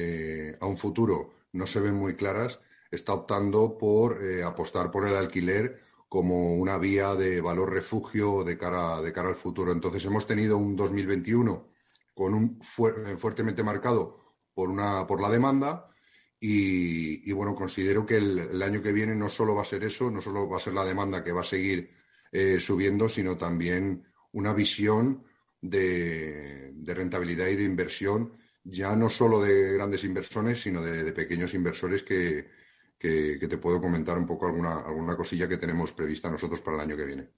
a 0.60 0.66
un 0.66 0.78
futuro 0.78 1.34
no 1.56 1.66
se 1.66 1.80
ven 1.80 1.96
muy 1.96 2.16
claras, 2.16 2.60
está 2.92 3.14
optando 3.14 3.78
por 3.78 4.24
eh, 4.24 4.44
apostar 4.44 4.92
por 4.92 5.08
el 5.08 5.16
alquiler 5.16 5.82
como 6.10 6.56
una 6.56 6.78
vía 6.78 7.16
de 7.16 7.42
valor 7.42 7.72
refugio 7.72 8.44
de 8.44 8.58
cara, 8.58 9.02
de 9.02 9.12
cara 9.12 9.30
al 9.30 9.36
futuro. 9.36 9.72
Entonces 9.72 10.04
hemos 10.06 10.28
tenido 10.28 10.58
un 10.58 10.76
2021 10.76 11.68
con 12.14 12.34
un 12.34 12.60
eh, 12.62 13.16
fuertemente 13.18 13.64
marcado 13.64 14.36
por, 14.54 14.70
una, 14.70 15.08
por 15.08 15.22
la 15.22 15.30
demanda 15.30 15.90
y, 16.40 17.32
bueno, 17.32 17.56
considero 17.56 18.06
que 18.06 18.18
el, 18.18 18.62
año 18.62 18.82
que 18.82 18.92
viene 18.92 19.16
no 19.16 19.30
solo 19.30 19.56
va 19.56 19.64
a 19.64 19.66
ser 19.66 19.84
eso, 19.84 20.12
no 20.12 20.22
solo 20.22 20.48
va 20.48 20.58
a 20.58 20.60
ser 20.60 20.74
la 20.74 20.86
demanda 20.86 21.24
que 21.24 21.32
va 21.32 21.42
a 21.42 21.46
seguir 21.46 21.90
eh, 22.32 22.60
subiendo, 22.60 23.10
sino 23.10 23.36
también 23.36 24.06
una 24.34 24.54
visión 24.54 25.24
de, 25.60 26.72
de 26.76 26.94
rentabilidad 26.94 27.48
y 27.48 27.56
de 27.56 27.64
inversión 27.64 28.34
ya 28.66 28.96
no 28.96 29.10
solo 29.10 29.40
de 29.40 29.74
grandes 29.74 30.04
inversores, 30.04 30.60
sino 30.60 30.82
de, 30.82 31.12
pequeños 31.14 31.54
inversores 31.54 32.04
que, 32.04 32.50
te 33.00 33.58
puedo 33.60 33.80
comentar 33.80 34.18
un 34.18 34.26
poco 34.26 34.48
alguna, 34.48 34.80
alguna 34.80 35.16
cosilla 35.16 35.48
que 35.48 35.58
tenemos 35.58 35.94
prevista 35.94 36.30
nosotros 36.30 36.62
para 36.62 36.78
el 36.78 36.82
año 36.82 36.98
que 36.98 37.06
viene. 37.06 37.30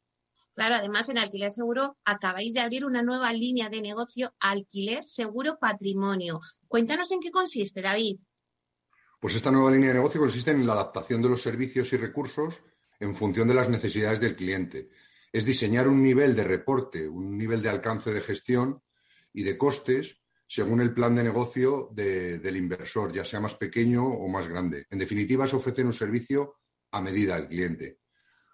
Claro, 0.56 0.76
además 0.76 1.10
en 1.10 1.18
Alquiler 1.18 1.52
Seguro 1.52 1.98
acabáis 2.06 2.54
de 2.54 2.62
abrir 2.62 2.86
una 2.86 3.04
nueva 3.04 3.32
línea 3.34 3.70
de 3.70 3.82
negocio, 3.82 4.34
Alquiler 4.40 5.04
Seguro 5.04 5.60
Patrimonio. 5.60 6.40
Cuéntanos 6.68 7.12
en 7.12 7.20
qué 7.20 7.30
consiste, 7.30 7.82
David. 7.82 8.18
Pues 9.20 9.36
esta 9.36 9.52
nueva 9.52 9.72
línea 9.72 9.90
de 9.90 9.96
negocio 9.96 10.22
consiste 10.22 10.52
en 10.52 10.66
la 10.66 10.74
adaptación 10.74 11.22
de 11.22 11.30
los 11.30 11.42
servicios 11.42 11.92
y 11.94 11.98
recursos 11.98 12.62
en 13.00 13.16
función 13.16 13.48
de 13.48 13.54
las 13.54 13.70
necesidades 13.70 14.20
del 14.20 14.36
cliente. 14.36 14.90
Es 15.32 15.46
diseñar 15.46 15.88
un 15.88 16.02
nivel 16.02 16.36
de 16.36 16.46
reporte, 16.46 17.08
un 17.08 17.38
nivel 17.38 17.62
de 17.62 17.70
alcance 17.70 18.12
de 18.12 18.22
gestión 18.22 18.82
y 19.34 19.44
de 19.44 19.58
costes 19.58 20.22
según 20.48 20.80
el 20.80 20.94
plan 20.94 21.14
de 21.14 21.24
negocio 21.24 21.90
del 21.92 22.56
inversor, 22.56 23.12
ya 23.14 23.26
sea 23.26 23.42
más 23.42 23.56
pequeño 23.56 24.08
o 24.08 24.28
más 24.30 24.48
grande. 24.48 24.86
En 24.90 25.00
definitiva, 25.00 25.46
es 25.46 25.54
ofrecer 25.54 25.86
un 25.86 25.94
servicio 25.94 26.56
a 26.92 27.02
medida 27.02 27.36
al 27.36 27.50
cliente. 27.50 28.00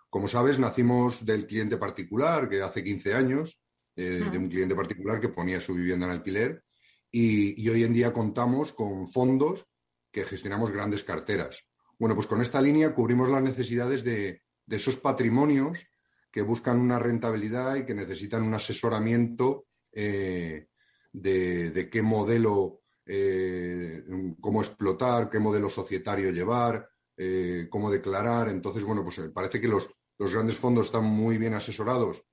Como 0.09 0.27
sabes, 0.27 0.57
nacimos 0.59 1.25
del 1.25 1.45
cliente 1.45 1.77
particular, 1.77 2.49
que 2.49 2.61
hace 2.61 2.83
15 2.83 3.13
años, 3.13 3.59
eh, 3.95 4.23
de 4.31 4.37
un 4.37 4.49
cliente 4.49 4.75
particular 4.75 5.19
que 5.19 5.29
ponía 5.29 5.61
su 5.61 5.75
vivienda 5.75 6.07
en 6.07 6.13
alquiler, 6.13 6.63
y, 7.11 7.69
hoy 7.69 7.83
en 7.83 7.93
día 7.93 8.11
contamos 8.11 8.73
con 8.73 9.07
fondos 9.07 9.67
que 10.11 10.23
gestionamos 10.23 10.71
grandes 10.71 11.03
carteras. 11.03 11.63
Bueno, 11.99 12.15
pues 12.15 12.25
con 12.25 12.41
esta 12.41 12.59
línea 12.59 12.95
cubrimos 12.95 13.29
las 13.29 13.43
necesidades 13.43 14.03
de, 14.03 14.41
esos 14.67 14.97
patrimonios 14.97 15.85
que 16.31 16.41
buscan 16.41 16.79
una 16.79 16.97
rentabilidad 16.97 17.75
y 17.75 17.85
que 17.85 17.93
necesitan 17.93 18.41
un 18.41 18.55
asesoramiento 18.55 19.67
eh, 19.91 20.67
de, 21.13 21.89
qué 21.91 22.01
modelo, 22.01 22.81
eh, 23.05 24.03
cómo 24.41 24.61
explotar, 24.61 25.29
qué 25.29 25.39
modelo 25.39 25.69
societario 25.69 26.31
llevar, 26.31 26.89
eh, 27.15 27.67
cómo 27.69 27.91
declarar. 27.91 28.49
Entonces, 28.49 28.83
bueno, 28.83 29.03
pues 29.03 29.19
eh, 29.19 29.29
parece 29.29 29.61
que 29.61 29.67
los, 29.67 29.89
grandes 30.17 30.57
fondos 30.57 30.87
están 30.87 31.03
muy 31.03 31.37
bien 31.37 31.53
asesorados 31.53 32.23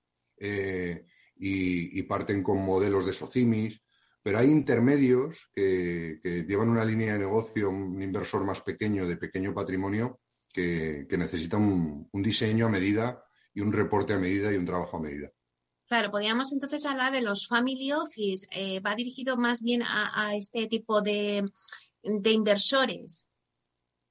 y, 1.37 2.03
parten 2.05 2.43
con 2.43 2.59
modelos 2.59 3.05
de 3.05 3.13
socimis, 3.13 3.81
pero 4.23 4.39
hay 4.39 4.49
intermedios 4.49 5.49
que, 5.53 6.21
llevan 6.47 6.69
una 6.69 6.85
línea 6.85 7.15
de 7.15 7.21
negocio, 7.21 7.71
un 7.71 8.01
inversor 8.01 8.45
más 8.45 8.61
pequeño, 8.63 9.07
de 9.07 9.17
pequeño 9.17 9.53
patrimonio, 9.53 10.21
que, 10.53 11.07
que 11.09 11.19
necesita 11.19 11.57
un 11.57 12.09
diseño 12.13 12.67
a 12.67 12.71
medida 12.71 13.25
y 13.53 13.61
un 13.61 13.73
reporte 13.73 14.13
a 14.13 14.19
medida 14.19 14.53
y 14.53 14.57
un 14.57 14.67
trabajo 14.67 14.97
a 14.97 15.01
medida. 15.01 15.31
Claro, 15.91 16.13
podríamos 16.13 16.53
entonces 16.53 16.87
hablar 16.87 17.13
de 17.13 17.21
los 17.21 17.49
family 17.49 17.91
office. 17.91 18.47
Eh, 18.53 18.79
va 18.79 18.95
dirigido 18.95 19.37
más 19.37 19.61
bien 19.61 19.83
a, 19.83 20.37
este 20.37 20.69
tipo 20.69 21.03
de, 21.03 21.43
inversores. 22.05 23.29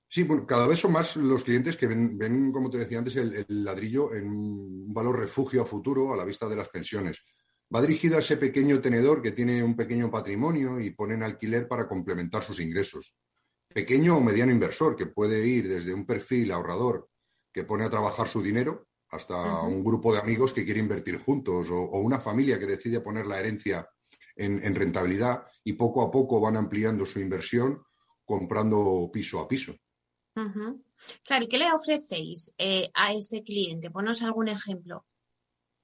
Sí, 0.10 0.24
bueno, 0.24 0.46
cada 0.46 0.68
vez 0.68 0.82
son 0.82 0.92
más 0.92 1.16
los 1.16 1.46
clientes 1.46 1.78
que 1.78 1.88
ven, 1.88 2.52
como 2.52 2.70
te 2.70 2.80
decía 2.80 2.98
antes, 2.98 3.16
el, 3.16 3.46
ladrillo 3.48 4.14
en 4.14 4.28
un 4.28 4.94
valor 4.94 5.20
refugio 5.20 5.62
a 5.62 5.66
futuro 5.66 6.14
a 6.14 6.18
la 6.18 6.26
vista 6.26 6.50
de 6.50 6.58
las 6.58 6.68
pensiones. 6.68 7.24
Va 7.74 7.80
dirigido 7.80 8.18
a 8.18 8.20
ese 8.20 8.36
pequeño 8.36 8.82
tenedor 8.82 9.22
que 9.22 9.32
tiene 9.32 9.64
un 9.64 9.78
pequeño 9.78 10.12
patrimonio 10.12 10.82
y 10.82 10.90
pone 10.90 11.14
en 11.14 11.24
alquiler 11.24 11.66
para 11.70 11.88
complementar 11.88 12.44
sus 12.44 12.60
ingresos. 12.60 13.16
Pequeño 13.74 14.18
o 14.18 14.20
mediano 14.20 14.52
inversor 14.52 14.98
que 14.98 15.06
puede 15.06 15.48
ir 15.48 15.70
desde 15.70 15.94
un 15.94 16.06
perfil 16.06 16.52
ahorrador 16.52 17.08
que 17.54 17.64
pone 17.64 17.86
a 17.86 17.90
trabajar 17.90 18.28
su 18.28 18.42
dinero 18.42 18.89
hasta 19.12 19.62
un 19.64 19.84
grupo 19.84 20.14
de 20.14 20.20
amigos 20.20 20.54
que 20.54 20.64
quiere 20.64 20.80
invertir 20.80 21.20
juntos 21.20 21.70
o, 21.72 22.00
una 22.00 22.20
familia 22.20 22.60
que 22.60 22.68
decide 22.68 23.02
poner 23.02 23.26
la 23.26 23.40
herencia 23.40 23.88
en, 24.36 24.76
rentabilidad 24.76 25.44
y 25.64 25.74
poco 25.74 26.02
a 26.04 26.12
poco 26.12 26.40
van 26.40 26.58
ampliando 26.58 27.06
su 27.06 27.20
inversión 27.20 27.84
comprando 28.24 29.10
piso 29.12 29.40
a 29.40 29.48
piso. 29.48 29.76
Claro, 31.24 31.46
¿y 31.46 31.48
qué 31.48 31.58
le 31.58 31.72
ofrecéis 31.74 32.54
eh, 32.58 32.90
a 32.94 33.14
este 33.14 33.44
cliente? 33.44 33.90
Ponos 33.90 34.22
algún 34.22 34.48
ejemplo. 34.48 35.04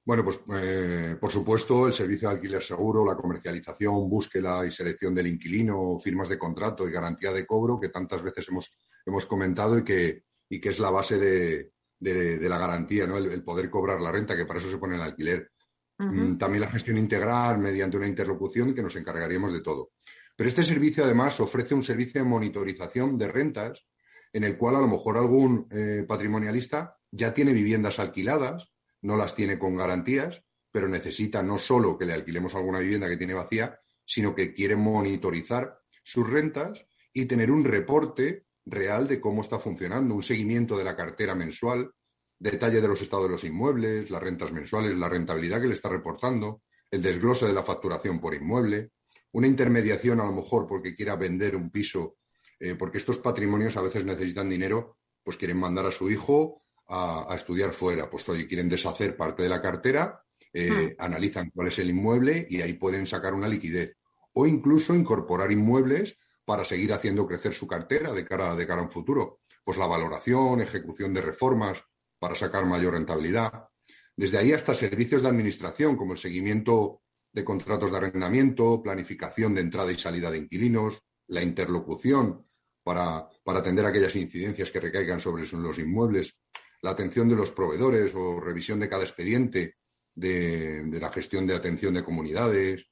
Bueno, 0.06 0.24
pues 0.24 0.40
eh, 0.54 1.18
por 1.20 1.32
supuesto 1.32 1.88
el 1.88 1.94
servicio 1.94 2.30
de 2.30 2.36
alquiler 2.36 2.62
seguro, 2.62 3.04
la 3.04 3.18
comercialización, 3.18 4.08
búsqueda 4.08 4.66
y 4.66 4.72
selección 4.72 5.16
del 5.16 5.28
inquilino, 5.28 6.00
firmas 6.00 6.30
de 6.30 6.38
contrato 6.38 6.88
y 6.88 6.92
garantía 6.92 7.34
de 7.34 7.46
cobro 7.46 7.80
que 7.80 7.90
tantas 7.90 8.22
veces 8.22 8.48
hemos, 8.50 8.72
hemos 9.04 9.26
comentado 9.26 9.80
y 9.80 9.84
que, 9.84 10.24
y 10.48 10.62
que 10.62 10.70
es 10.70 10.80
la 10.80 10.92
base 10.92 11.18
de, 11.18 11.72
la 12.00 12.58
garantía, 12.58 13.08
¿no? 13.08 13.18
El, 13.18 13.44
poder 13.44 13.70
cobrar 13.70 14.02
la 14.02 14.12
renta, 14.12 14.36
que 14.36 14.46
para 14.46 14.60
eso 14.60 14.70
se 14.70 14.78
pone 14.78 14.96
el 14.96 15.02
alquiler. 15.02 15.52
Mm, 15.98 16.38
también 16.38 16.62
la 16.62 16.70
gestión 16.70 16.98
integral 16.98 17.58
mediante 17.58 17.96
una 17.98 18.08
interlocución 18.08 18.76
que 18.76 18.84
nos 18.84 18.96
encargaríamos 18.96 19.54
de 19.54 19.62
todo. 19.62 19.92
Pero 20.36 20.50
este 20.50 20.64
servicio 20.64 21.06
además 21.06 21.40
ofrece 21.40 21.74
un 21.74 21.84
servicio 21.84 22.22
de 22.22 22.28
monitorización 22.28 23.18
de 23.18 23.30
rentas 23.30 23.86
en 24.34 24.44
el 24.44 24.58
cual 24.58 24.76
a 24.76 24.82
lo 24.82 24.88
mejor 24.88 25.18
algún 25.18 25.68
eh, 25.72 26.04
patrimonialista 26.06 26.98
ya 27.10 27.34
tiene 27.34 27.54
viviendas 27.54 28.00
alquiladas 28.00 28.70
no 29.06 29.18
las 29.18 29.36
tiene 29.36 29.60
con 29.60 29.78
garantías, 29.78 30.42
pero 30.72 30.88
necesita 30.88 31.44
no 31.44 31.60
solo 31.60 31.98
que 31.98 32.06
le 32.06 32.14
alquilemos 32.14 32.56
alguna 32.56 32.80
vivienda 32.80 33.08
que 33.08 33.18
tiene 33.18 33.36
vacía, 33.36 33.80
sino 34.04 34.34
que 34.34 34.52
quiere 34.52 34.76
monitorizar 34.76 35.80
sus 36.04 36.28
rentas 36.28 36.84
y 37.14 37.26
tener 37.26 37.52
un 37.52 37.64
reporte 37.64 38.45
real 38.66 39.08
de 39.08 39.22
cómo 39.22 39.42
está 39.42 39.60
funcionando, 39.60 40.16
un 40.16 40.24
seguimiento 40.24 40.78
de 40.78 40.84
la 40.84 40.96
cartera 40.96 41.36
mensual, 41.36 41.92
detalle 42.40 42.82
de 42.82 42.88
los 42.88 43.02
estados 43.02 43.26
de 43.26 43.32
los 43.32 43.44
inmuebles, 43.44 44.10
las 44.10 44.22
rentas 44.22 44.52
mensuales, 44.52 44.98
la 44.98 45.10
rentabilidad 45.10 45.62
que 45.62 45.68
le 45.68 45.74
está 45.74 45.90
reportando, 45.90 46.62
el 46.92 47.02
desglose 47.02 47.46
de 47.46 47.54
la 47.54 47.64
facturación 47.64 48.20
por 48.20 48.34
inmueble, 48.34 48.92
una 49.32 49.48
intermediación 49.48 50.20
a 50.20 50.26
lo 50.26 50.34
mejor 50.34 50.68
porque 50.68 50.96
quiera 50.96 51.16
vender 51.16 51.56
un 51.56 51.70
piso, 51.70 52.18
eh, 52.60 52.76
porque 52.76 52.98
estos 52.98 53.18
patrimonios 53.18 53.76
a 53.78 53.82
veces 53.82 54.06
necesitan 54.06 54.50
dinero, 54.50 54.98
pues 55.24 55.38
quieren 55.38 55.58
mandar 55.58 55.86
a 55.86 55.92
su 55.92 56.10
hijo 56.10 56.64
a, 56.88 57.34
estudiar 57.36 57.74
fuera. 57.74 58.10
Pues 58.10 58.28
oye, 58.30 58.48
quieren 58.48 58.70
deshacer 58.70 59.18
parte 59.18 59.44
de 59.44 59.50
la 59.50 59.62
cartera, 59.62 60.22
eh, 60.54 60.70
hmm. 60.72 61.04
analizan 61.04 61.50
cuál 61.50 61.68
es 61.68 61.80
el 61.80 61.90
inmueble 61.90 62.48
y 62.50 62.62
ahí 62.62 62.74
pueden 62.74 63.08
sacar 63.08 63.34
una 63.34 63.48
liquidez. 63.48 63.98
O 64.34 64.46
incluso 64.46 64.96
incorporar 64.96 65.52
inmuebles 65.52 66.18
para 66.46 66.64
seguir 66.64 66.94
haciendo 66.94 67.28
crecer 67.28 67.54
su 67.54 67.68
cartera 67.68 68.14
de 68.14 68.24
cara, 68.24 68.56
de 68.56 68.68
cara 68.68 68.82
a 68.82 68.84
un 68.86 68.90
futuro. 68.90 69.42
Pues 69.64 69.78
la 69.78 69.88
valoración, 69.88 70.62
ejecución 70.62 71.14
de 71.14 71.22
reformas 71.22 71.80
para 72.20 72.36
sacar 72.36 72.66
mayor 72.66 72.94
rentabilidad. 72.94 73.68
Desde 74.16 74.38
ahí 74.38 74.54
hasta 74.54 74.74
servicios 74.74 75.24
de 75.24 75.30
administración, 75.30 75.98
como 75.98 76.14
el 76.14 76.20
seguimiento 76.20 77.02
de 77.34 77.44
contratos 77.44 77.92
de 77.92 77.98
arrendamiento, 77.98 78.82
planificación 78.82 79.54
de 79.56 79.62
entrada 79.62 79.92
y 79.92 79.98
salida 79.98 80.32
de 80.32 80.38
inquilinos, 80.38 81.02
la 81.28 81.42
interlocución 81.42 82.46
para, 82.84 83.28
para 83.44 83.60
atender 83.60 83.86
aquellas 83.86 84.16
incidencias 84.16 84.72
que 84.72 84.80
recaigan 84.80 85.20
sobre 85.20 85.46
los 85.48 85.80
inmuebles 85.80 86.38
la 86.86 86.92
atención 86.92 87.28
de 87.28 87.36
los 87.36 87.52
proveedores 87.52 88.14
o 88.14 88.40
revisión 88.40 88.80
de 88.80 88.88
cada 88.88 89.04
expediente 89.04 89.78
de, 90.14 90.84
la 91.02 91.12
gestión 91.12 91.48
de 91.48 91.56
atención 91.56 91.96
de 91.96 92.04
comunidades, 92.04 92.86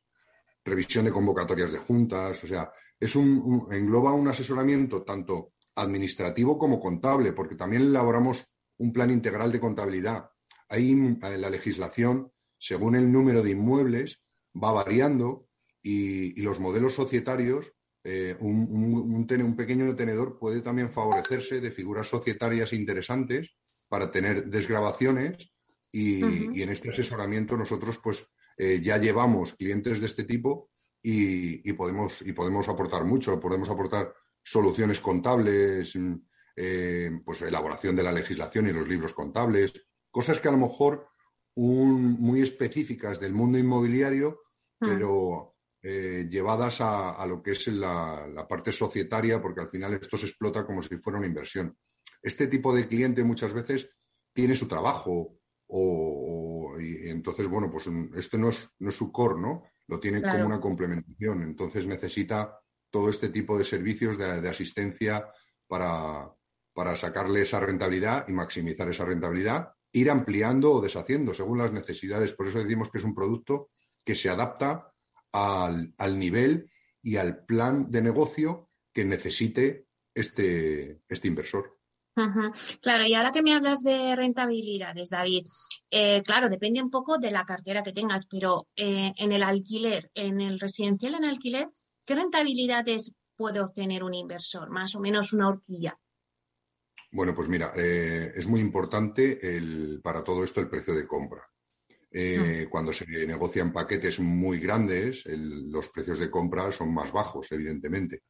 revisión 0.65 1.05
de 1.05 1.11
convocatorias 1.11 1.71
de 1.71 1.77
juntas, 1.77 2.43
o 2.43 2.47
sea, 2.47 2.71
es 2.99 3.15
un, 3.15 3.67
engloba 3.71 4.13
un 4.13 4.27
asesoramiento 4.27 5.03
tanto 5.03 5.53
administrativo 5.75 6.57
como 6.57 6.79
contable, 6.79 7.33
porque 7.33 7.55
también 7.55 7.83
elaboramos 7.83 8.45
un 8.77 8.93
plan 8.93 9.11
integral 9.11 9.51
de 9.51 9.59
contabilidad. 9.59 10.29
Ahí 10.69 10.95
la 11.21 11.49
legislación, 11.49 12.31
según 12.57 12.95
el 12.95 13.11
número 13.11 13.43
de 13.43 13.51
inmuebles, 13.51 14.21
va 14.55 14.71
variando 14.71 15.47
y, 15.81 16.41
los 16.41 16.59
modelos 16.59 16.93
societarios, 16.93 17.71
eh, 18.03 18.35
un, 18.39 18.67
un, 18.69 19.55
pequeño 19.55 19.95
tenedor 19.95 20.37
puede 20.37 20.61
también 20.61 20.91
favorecerse 20.91 21.61
de 21.61 21.71
figuras 21.71 22.07
societarias 22.07 22.73
interesantes 22.73 23.55
para 23.87 24.11
tener 24.11 24.49
desgrabaciones 24.49 25.53
y, 25.91 26.61
en 26.61 26.69
este 26.69 26.89
asesoramiento 26.89 27.55
nosotros 27.55 27.99
pues 27.99 28.25
eh, 28.57 28.81
ya 28.83 28.97
llevamos 28.97 29.53
clientes 29.53 29.99
de 29.99 30.07
este 30.07 30.23
tipo 30.23 30.71
y, 31.03 31.73
podemos, 31.73 32.21
y 32.21 32.31
podemos 32.31 32.67
aportar 32.69 33.03
mucho, 33.03 33.39
podemos 33.39 33.69
aportar 33.69 34.13
soluciones 34.41 35.01
contables, 35.01 35.95
mm, 35.95 36.13
eh, 36.55 37.11
pues 37.25 37.41
elaboración 37.41 37.95
de 37.95 38.03
la 38.03 38.11
legislación 38.11 38.67
y 38.67 38.73
los 38.73 38.87
libros 38.87 39.13
contables, 39.13 39.73
cosas 40.09 40.39
que 40.39 40.47
a 40.47 40.51
lo 40.51 40.57
mejor 40.57 41.07
muy 41.55 42.41
específicas 42.41 43.19
del 43.19 43.33
mundo 43.33 43.57
inmobiliario, 43.59 44.41
ah. 44.79 44.85
pero 44.87 45.55
eh, 45.81 46.25
llevadas 46.29 46.79
a, 46.81 47.23
lo 47.27 47.43
que 47.43 47.51
es 47.51 47.67
la, 47.67 48.25
la, 48.33 48.47
parte 48.47 48.71
societaria, 48.71 49.41
porque 49.41 49.61
al 49.61 49.69
final 49.69 49.93
esto 49.95 50.17
se 50.17 50.27
explota 50.27 50.65
como 50.65 50.81
si 50.81 50.97
fuera 50.97 51.19
una 51.19 51.27
inversión 51.27 51.77
este 52.23 52.47
tipo 52.47 52.73
de 52.73 52.87
cliente 52.87 53.23
muchas 53.23 53.53
veces 53.53 53.89
tiene 54.33 54.55
su 54.55 54.67
trabajo 54.67 55.37
o, 55.67 56.75
y 56.79 57.09
entonces, 57.09 57.47
bueno, 57.47 57.69
pues 57.69 57.87
este 58.15 58.37
no 58.37 58.49
es, 58.49 58.69
no 58.79 58.89
es 58.89 58.95
su 58.95 59.11
core, 59.11 59.39
¿no? 59.39 59.63
Lo 59.87 59.99
tiene 59.99 60.21
como 60.21 60.45
una 60.45 60.59
complementación. 60.59 61.43
Entonces 61.43 61.85
necesita 61.87 62.59
todo 62.89 63.09
este 63.09 63.29
tipo 63.29 63.57
de 63.57 63.63
servicios 63.63 64.17
de, 64.17 64.47
asistencia 64.47 65.27
para, 65.67 66.31
para 66.73 66.95
sacarle 66.95 67.41
esa 67.41 67.59
rentabilidad 67.59 68.27
y 68.27 68.33
maximizar 68.33 68.89
esa 68.89 69.05
rentabilidad, 69.05 69.73
ir 69.91 70.09
ampliando 70.09 70.73
o 70.73 70.81
deshaciendo 70.81 71.33
según 71.33 71.57
las 71.57 71.71
necesidades. 71.71 72.33
Por 72.33 72.47
eso 72.47 72.59
decimos 72.59 72.89
que 72.89 72.99
es 72.99 73.03
un 73.03 73.15
producto 73.15 73.69
que 74.05 74.15
se 74.15 74.29
adapta 74.29 74.91
al, 75.31 75.93
al 75.97 76.19
nivel 76.19 76.69
y 77.01 77.17
al 77.17 77.45
plan 77.45 77.91
de 77.91 78.01
negocio 78.01 78.69
que 78.93 79.03
necesite 79.05 79.87
este, 80.13 81.01
este 81.09 81.27
inversor. 81.27 81.77
Claro, 82.81 83.05
y 83.05 83.13
ahora 83.15 83.31
que 83.31 83.41
me 83.41 83.53
hablas 83.53 83.81
de 83.81 84.15
rentabilidades, 84.15 85.09
David, 85.09 85.47
eh, 85.89 86.21
claro, 86.23 86.47
depende 86.47 86.81
un 86.81 86.91
poco 86.91 87.17
de 87.17 87.31
la 87.31 87.43
cartera 87.43 87.81
que 87.81 87.91
tengas, 87.91 88.27
pero 88.27 88.67
eh, 88.75 89.13
en 89.17 89.31
el 89.31 89.41
alquiler, 89.41 90.11
en 90.13 90.39
el 90.39 90.59
residencial 90.59 91.15
en 91.15 91.25
alquiler, 91.25 91.67
¿qué 92.05 92.15
rentabilidades 92.15 93.13
puede 93.35 93.61
obtener 93.61 94.03
un 94.03 94.13
inversor? 94.13 94.69
Más 94.69 94.93
o 94.95 94.99
menos 94.99 95.33
una 95.33 95.47
horquilla. 95.47 95.97
Bueno, 97.11 97.33
pues 97.33 97.49
mira, 97.49 97.73
eh, 97.75 98.31
es 98.35 98.47
muy 98.47 98.59
importante 98.59 99.55
el, 99.55 99.99
para 100.03 100.23
todo 100.23 100.43
esto 100.43 100.59
el 100.59 100.69
precio 100.69 100.93
de 100.93 101.07
compra. 101.07 101.47
Cuando 102.69 102.93
se 102.93 103.07
negocian 103.07 103.73
paquetes 103.73 104.19
muy 104.19 104.59
grandes, 104.59 105.23
los 105.25 105.89
precios 105.89 106.19
de 106.19 106.29
compra 106.29 106.71
son 106.71 106.93
más 106.93 107.11
bajos, 107.11 107.51
evidentemente. 107.51 108.21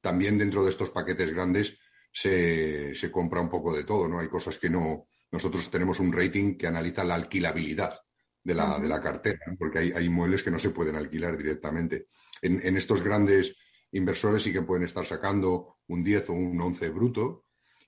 También 0.00 0.38
dentro 0.38 0.62
de 0.62 0.70
estos 0.70 0.90
paquetes 0.90 1.32
grandes 1.32 1.76
se, 2.14 3.10
compra 3.10 3.40
un 3.40 3.48
poco 3.48 3.74
de 3.74 3.84
todo, 3.84 4.08
¿no? 4.08 4.20
Hay 4.20 4.28
cosas 4.28 4.56
que 4.58 4.70
no. 4.70 5.08
Nosotros 5.32 5.68
tenemos 5.68 5.98
un 5.98 6.12
rating 6.12 6.56
que 6.56 6.68
analiza 6.68 7.02
la 7.02 7.14
alquilabilidad 7.14 7.98
de 8.42 8.54
la, 8.54 8.78
de 8.78 8.88
la 8.88 9.00
cartera, 9.00 9.40
porque 9.58 9.80
hay, 9.80 9.92
hay, 9.92 10.06
inmuebles 10.06 10.42
que 10.42 10.50
no 10.50 10.58
se 10.58 10.70
pueden 10.70 10.94
alquilar 10.94 11.36
directamente. 11.36 12.06
En, 12.40 12.76
estos 12.76 13.02
grandes 13.02 13.56
inversores 13.90 14.42
sí 14.42 14.52
que 14.52 14.62
pueden 14.62 14.84
estar 14.84 15.04
sacando 15.04 15.78
un 15.88 16.04
10 16.04 16.30
o 16.30 16.32
un 16.34 16.60
11 16.60 16.88
bruto. 16.90 17.44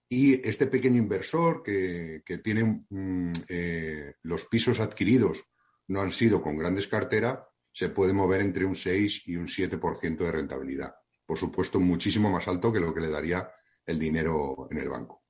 Y 0.08 0.46
este 0.48 0.66
pequeño 0.66 0.98
inversor 0.98 1.62
que, 1.62 2.22
tiene 2.42 2.84
mm, 2.88 3.32
eh, 3.48 4.14
los 4.22 4.46
pisos 4.46 4.80
adquiridos 4.80 5.44
no 5.88 6.00
han 6.00 6.10
sido 6.10 6.42
con 6.42 6.56
grandes 6.56 6.88
carteras, 6.88 7.40
se 7.70 7.90
puede 7.90 8.12
mover 8.12 8.40
entre 8.40 8.64
un 8.64 8.74
6 8.74 9.22
y 9.26 9.36
un 9.36 9.46
7% 9.46 10.16
de 10.16 10.32
rentabilidad. 10.32 10.94
Por 11.24 11.38
supuesto, 11.38 11.78
muchísimo 11.78 12.30
más 12.30 12.48
alto 12.48 12.72
que 12.72 12.80
lo 12.80 12.94
que 12.94 13.00
le 13.00 13.10
daría 13.10 13.48
el 13.86 13.98
dinero 13.98 14.68
en 14.70 14.78
el 14.78 14.88
banco. 14.88 15.22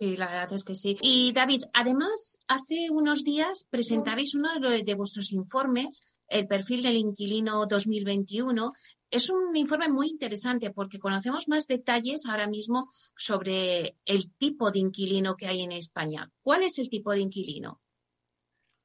Sí, 0.00 0.16
la 0.16 0.26
verdad 0.26 0.52
es 0.52 0.64
que 0.64 0.76
sí. 0.76 0.96
Y 1.02 1.32
David, 1.32 1.62
además, 1.74 2.38
hace 2.46 2.88
unos 2.90 3.24
días 3.24 3.66
presentabais 3.68 4.34
uno 4.34 4.48
de, 4.60 4.94
vuestros 4.94 5.32
informes, 5.32 6.04
el 6.28 6.46
perfil 6.46 6.82
del 6.82 6.96
inquilino 6.96 7.66
2021. 7.66 8.72
Es 9.10 9.28
un 9.28 9.56
informe 9.56 9.88
muy 9.88 10.08
interesante 10.08 10.70
porque 10.70 11.00
conocemos 11.00 11.48
más 11.48 11.66
detalles 11.66 12.26
ahora 12.26 12.46
mismo 12.46 12.88
sobre 13.16 13.96
el 14.04 14.32
tipo 14.34 14.70
de 14.70 14.78
inquilino 14.78 15.34
que 15.34 15.48
hay 15.48 15.62
en 15.62 15.72
España. 15.72 16.30
¿Cuál 16.42 16.62
es 16.62 16.78
el 16.78 16.88
tipo 16.88 17.10
de 17.10 17.20
inquilino? 17.20 17.80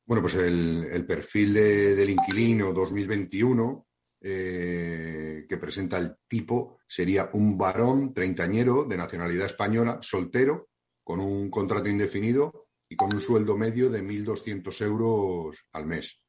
Bueno, 0.06 0.22
pues 0.22 0.36
el, 0.36 1.06
perfil 1.06 1.54
del 1.54 2.10
inquilino 2.10 2.74
2021 2.74 3.86
eh, 4.26 5.46
que 5.50 5.58
presenta 5.58 5.98
el 5.98 6.16
tipo 6.30 6.80
sería 6.88 7.30
un 7.34 7.58
varón 7.58 8.14
treintañero 8.14 8.86
de 8.86 8.96
nacionalidad 8.96 9.48
española, 9.48 10.00
soltero, 10.02 10.70
con 11.04 11.20
un 11.20 11.52
contrato 11.52 11.90
indefinido 11.90 12.68
y 12.88 12.96
con 12.96 13.14
un 13.14 13.20
sueldo 13.20 13.58
medio 13.58 13.90
de 13.90 14.02
1.200 14.02 14.82
euros 14.86 15.58
al 15.74 15.88
mes. 15.88 16.22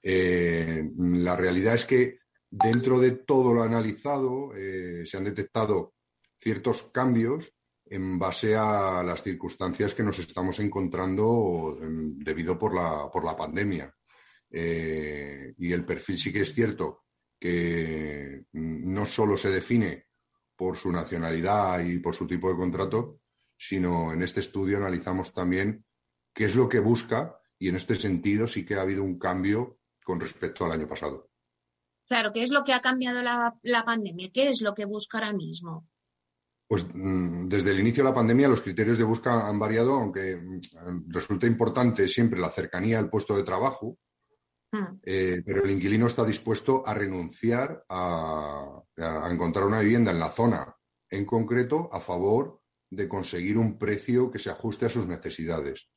Eh, 0.00 0.88
la 0.96 1.34
realidad 1.34 1.74
es 1.74 1.86
que 1.86 2.18
dentro 2.48 3.00
de 3.00 3.10
todo 3.10 3.52
lo 3.52 3.64
analizado 3.64 4.54
eh, 4.54 5.02
se 5.04 5.16
han 5.16 5.24
detectado 5.24 5.94
ciertos 6.38 6.84
cambios 6.92 7.52
en 7.86 8.16
base 8.16 8.54
a 8.54 9.02
las 9.02 9.24
circunstancias 9.24 9.92
que 9.92 10.04
nos 10.04 10.20
estamos 10.20 10.60
encontrando 10.60 11.76
em, 11.82 12.16
debido 12.16 12.56
por 12.56 12.72
la, 12.76 13.10
por 13.10 13.24
la 13.24 13.36
pandemia. 13.36 13.92
y 14.52 15.72
el 15.72 15.84
perfil 15.84 16.16
sí 16.16 16.32
que 16.32 16.42
es 16.42 16.54
cierto 16.54 17.03
que 17.44 18.46
no 18.52 19.04
solo 19.04 19.36
se 19.36 19.50
define 19.50 20.06
por 20.56 20.78
su 20.78 20.90
nacionalidad 20.90 21.80
y 21.80 21.98
por 21.98 22.14
su 22.14 22.26
tipo 22.26 22.48
de 22.48 22.56
contrato, 22.56 23.20
sino 23.54 24.14
en 24.14 24.22
este 24.22 24.40
estudio 24.40 24.78
analizamos 24.78 25.34
también 25.34 25.84
qué 26.32 26.46
es 26.46 26.56
lo 26.56 26.70
que 26.70 26.78
busca 26.78 27.38
y 27.58 27.68
en 27.68 27.76
este 27.76 27.96
sentido 27.96 28.46
sí 28.46 28.64
que 28.64 28.76
ha 28.76 28.80
habido 28.80 29.02
un 29.02 29.18
cambio 29.18 29.76
con 30.02 30.20
respecto 30.20 30.64
al 30.64 30.72
año 30.72 30.88
pasado. 30.88 31.28
Claro, 32.08 32.32
¿qué 32.32 32.42
es 32.42 32.50
lo 32.50 32.64
que 32.64 32.72
ha 32.72 32.80
cambiado 32.80 33.20
la, 33.20 33.84
pandemia? 33.84 34.30
¿Qué 34.32 34.48
es 34.48 34.62
lo 34.62 34.72
que 34.72 34.86
busca 34.86 35.18
ahora 35.18 35.34
mismo? 35.34 35.86
Pues 36.66 36.86
mm, 36.94 37.46
desde 37.46 37.72
el 37.72 37.80
inicio 37.80 38.04
de 38.04 38.08
la 38.08 38.14
pandemia 38.14 38.48
los 38.48 38.62
criterios 38.62 38.96
de 38.96 39.04
búsqueda 39.04 39.46
han 39.46 39.58
variado, 39.58 39.92
aunque 39.92 40.34
mm, 40.34 41.12
resulta 41.12 41.46
importante 41.46 42.08
siempre 42.08 42.40
la 42.40 42.50
cercanía 42.50 42.98
al 42.98 43.10
puesto 43.10 43.36
de 43.36 43.42
trabajo, 43.42 43.98
hmm. 44.76 45.00
eh, 45.02 45.42
pero 45.44 45.64
el 45.64 45.70
inquilino 45.70 46.06
está 46.06 46.24
dispuesto 46.24 46.82
a 46.86 46.94
renunciar 46.94 47.84
a, 47.88 48.82
a, 48.96 49.28
encontrar 49.30 49.64
una 49.64 49.80
vivienda 49.80 50.10
en 50.10 50.18
la 50.18 50.30
zona 50.30 50.74
en 51.10 51.24
concreto 51.24 51.88
a 51.92 52.00
favor 52.00 52.60
de 52.90 53.08
conseguir 53.08 53.58
un 53.58 53.78
precio 53.78 54.30
que 54.30 54.38
se 54.38 54.50
ajuste 54.50 54.86
a 54.86 54.90
sus 54.90 55.06
necesidades. 55.06 55.88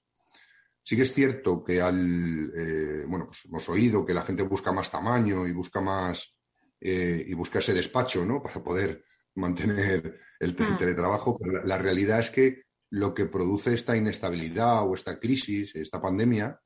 Sí 0.88 0.96
que 0.96 1.02
es 1.02 1.14
cierto 1.14 1.64
que 1.66 1.82
al, 1.82 2.50
eh, 2.56 3.04
bueno, 3.06 3.26
pues 3.26 3.44
hemos 3.44 3.68
oído 3.68 4.06
que 4.06 4.14
la 4.14 4.22
gente 4.22 4.44
busca 4.44 4.72
más 4.72 4.90
tamaño 4.90 5.46
y 5.46 5.52
busca 5.52 5.82
más, 5.82 6.34
eh, 6.80 7.26
y 7.28 7.34
busca 7.34 7.60
ese 7.60 7.74
despacho, 7.74 8.26
¿no? 8.26 8.42
Para 8.42 8.64
poder 8.64 9.04
mantener 9.36 10.18
el, 10.40 10.56
ah. 10.60 10.78
teletrabajo, 10.78 11.38
pero 11.38 11.66
la, 11.66 11.78
realidad 11.78 12.20
es 12.20 12.32
que 12.32 12.64
lo 12.90 13.14
que 13.14 13.26
produce 13.26 13.74
esta 13.74 13.98
inestabilidad 13.98 14.88
o 14.88 14.96
esta 14.96 15.20
crisis, 15.20 15.76
esta 15.76 16.02
pandemia, 16.02 16.58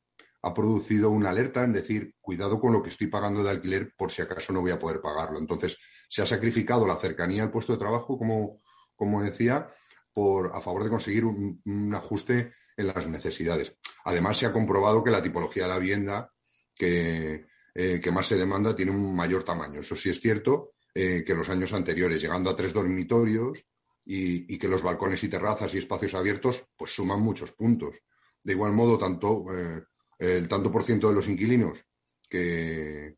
ha 0.44 0.54
producido 0.54 1.10
una 1.10 1.30
alerta 1.30 1.64
en 1.64 1.74
decir, 1.74 2.16
cuidado 2.20 2.60
con 2.60 2.74
lo 2.74 2.82
que 2.82 2.90
estoy 2.90 3.08
pagando 3.08 3.44
de 3.44 3.52
alquiler 3.52 3.94
por 3.96 4.12
si 4.12 4.22
acaso 4.22 4.54
no 4.54 4.62
voy 4.62 4.72
a 4.72 4.80
poder 4.80 5.02
pagarlo. 5.02 5.40
Entonces, 5.40 5.78
se 6.10 6.22
ha 6.22 6.26
sacrificado 6.26 6.88
la 6.88 6.96
cercanía 6.96 7.44
al 7.44 7.52
puesto 7.52 7.74
de 7.74 7.80
trabajo, 7.80 8.18
como, 8.18 8.62
como 8.96 9.22
decía, 9.22 9.70
por, 10.14 10.56
a 10.56 10.62
favor 10.62 10.84
de 10.84 10.90
conseguir 10.90 11.26
un 11.26 11.94
ajuste 11.96 12.54
en 12.76 12.88
las 12.88 13.08
necesidades. 13.08 13.76
Además, 14.06 14.38
se 14.38 14.46
ha 14.46 14.54
comprobado 14.54 15.04
que 15.04 15.12
la 15.12 15.22
tipología 15.22 15.64
de 15.64 15.70
la 15.70 15.78
vivienda 15.78 16.32
que, 16.76 17.46
eh, 17.74 18.12
más 18.12 18.28
se 18.28 18.36
demanda 18.36 18.76
tiene 18.76 18.92
un 18.92 19.16
mayor 19.16 19.44
tamaño. 19.44 19.82
Eso 19.82 19.96
sí 19.96 20.10
es 20.10 20.20
cierto 20.20 20.74
eh, 20.94 21.24
que 21.26 21.36
los 21.36 21.50
años 21.50 21.74
anteriores, 21.74 22.22
llegando 22.22 22.50
a 22.50 22.56
tres 22.56 22.74
dormitorios 22.74 23.64
y, 24.04 24.58
que 24.58 24.68
los 24.68 24.82
balcones 24.82 25.24
y 25.24 25.30
terrazas 25.30 25.74
y 25.74 25.78
espacios 25.78 26.16
abiertos 26.16 26.66
pues 26.76 26.94
suman 26.94 27.22
muchos 27.22 27.52
puntos. 27.54 27.96
De 28.44 28.54
igual 28.54 28.74
modo, 28.74 28.98
tanto 28.98 29.46
eh, 29.54 29.84
el 30.22 30.48
tanto 30.48 30.72
por 30.72 30.84
ciento 30.84 31.10
de 31.10 31.16
los 31.16 31.28
inquilinos 31.28 31.84
que 32.30 33.16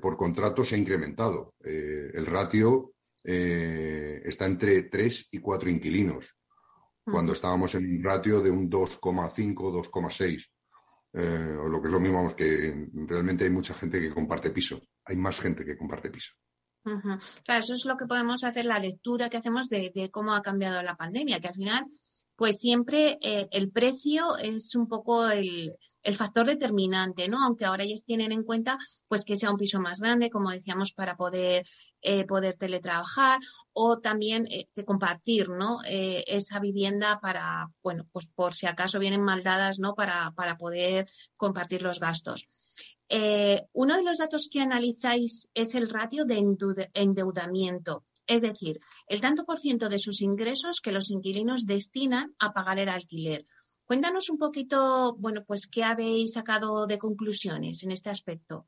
por 0.00 0.16
contrato 0.16 0.64
se 0.64 0.74
ha 0.74 0.78
incrementado. 0.78 1.54
el 1.60 2.26
ratio 2.26 2.94
está 3.22 4.46
entre 4.46 4.82
tres 4.84 5.28
y 5.30 5.38
cuatro 5.38 5.70
inquilinos 5.70 6.34
cuando 7.04 7.32
estábamos 7.32 7.74
en 7.74 7.98
un 7.98 8.02
ratio 8.02 8.40
de 8.40 8.50
un 8.50 8.70
2,5, 8.70 9.54
2,6. 9.90 10.50
Eh, 11.16 11.56
o 11.60 11.68
lo 11.68 11.80
que 11.80 11.88
es 11.88 11.92
lo 11.92 12.00
mismo, 12.00 12.18
vamos, 12.18 12.34
que 12.34 12.88
realmente 13.06 13.44
hay 13.44 13.50
mucha 13.50 13.74
gente 13.74 14.00
que 14.00 14.12
comparte 14.12 14.50
piso. 14.50 14.80
Hay 15.04 15.16
más 15.16 15.38
gente 15.38 15.64
que 15.64 15.76
comparte 15.76 16.10
piso. 16.10 16.32
Claro, 16.82 17.60
eso 17.60 17.74
es 17.74 17.84
lo 17.86 17.96
que 17.96 18.06
podemos 18.06 18.44
hacer, 18.44 18.64
la 18.66 18.78
lectura 18.78 19.30
que 19.30 19.38
hacemos 19.38 19.68
de, 19.68 19.90
de 19.94 20.10
cómo 20.10 20.34
ha 20.34 20.42
cambiado 20.42 20.82
la 20.82 20.96
pandemia, 20.96 21.40
que 21.40 21.48
al 21.48 21.54
final 21.54 21.86
pues 22.36 22.58
siempre 22.58 23.18
eh, 23.20 23.46
el 23.52 23.70
precio 23.70 24.36
es 24.38 24.74
un 24.74 24.88
poco 24.88 25.28
el, 25.28 25.76
factor 26.18 26.46
determinante, 26.46 27.28
¿no? 27.28 27.42
Aunque 27.42 27.64
ahora 27.64 27.84
ellos 27.84 28.04
tienen 28.04 28.30
en 28.30 28.42
cuenta 28.42 28.76
pues 29.08 29.24
que 29.24 29.36
sea 29.36 29.50
un 29.50 29.56
piso 29.56 29.80
más 29.80 30.00
grande, 30.00 30.28
como 30.28 30.50
decíamos, 30.50 30.92
para 30.92 31.16
poder, 31.16 31.66
eh, 32.02 32.26
poder 32.26 32.56
teletrabajar 32.58 33.40
o 33.72 34.00
también 34.00 34.46
eh, 34.50 34.66
compartir, 34.84 35.48
¿no? 35.48 35.78
esa 35.84 36.60
vivienda 36.60 37.20
para, 37.20 37.70
bueno, 37.82 38.06
pues 38.12 38.26
por 38.34 38.52
si 38.52 38.66
acaso 38.66 38.98
vienen 38.98 39.22
maldadas, 39.22 39.78
¿no? 39.78 39.94
Para, 39.94 40.32
para 40.36 40.58
poder 40.58 41.08
compartir 41.36 41.80
los 41.80 42.00
gastos. 42.00 42.48
uno 43.72 43.96
de 43.96 44.02
los 44.02 44.18
datos 44.18 44.48
que 44.50 44.60
analizáis 44.60 45.48
es 45.54 45.74
el 45.74 45.88
ratio 45.88 46.26
de 46.26 46.44
endeudamiento. 46.92 48.04
Es 48.26 48.42
decir, 48.42 48.80
el 49.06 49.20
tanto 49.20 49.44
por 49.44 49.58
ciento 49.58 49.88
de 49.88 49.98
sus 49.98 50.22
ingresos 50.22 50.80
que 50.82 50.92
los 50.92 51.10
inquilinos 51.10 51.66
destinan 51.66 52.34
a 52.38 52.52
pagar 52.52 52.78
el 52.78 52.88
alquiler. 52.88 53.44
Cuéntanos 53.84 54.30
un 54.30 54.38
poquito, 54.38 55.14
bueno, 55.18 55.44
pues 55.46 55.66
qué 55.66 55.84
habéis 55.84 56.32
sacado 56.32 56.86
de 56.86 56.98
conclusiones 56.98 57.82
en 57.82 57.90
este 57.90 58.08
aspecto. 58.08 58.66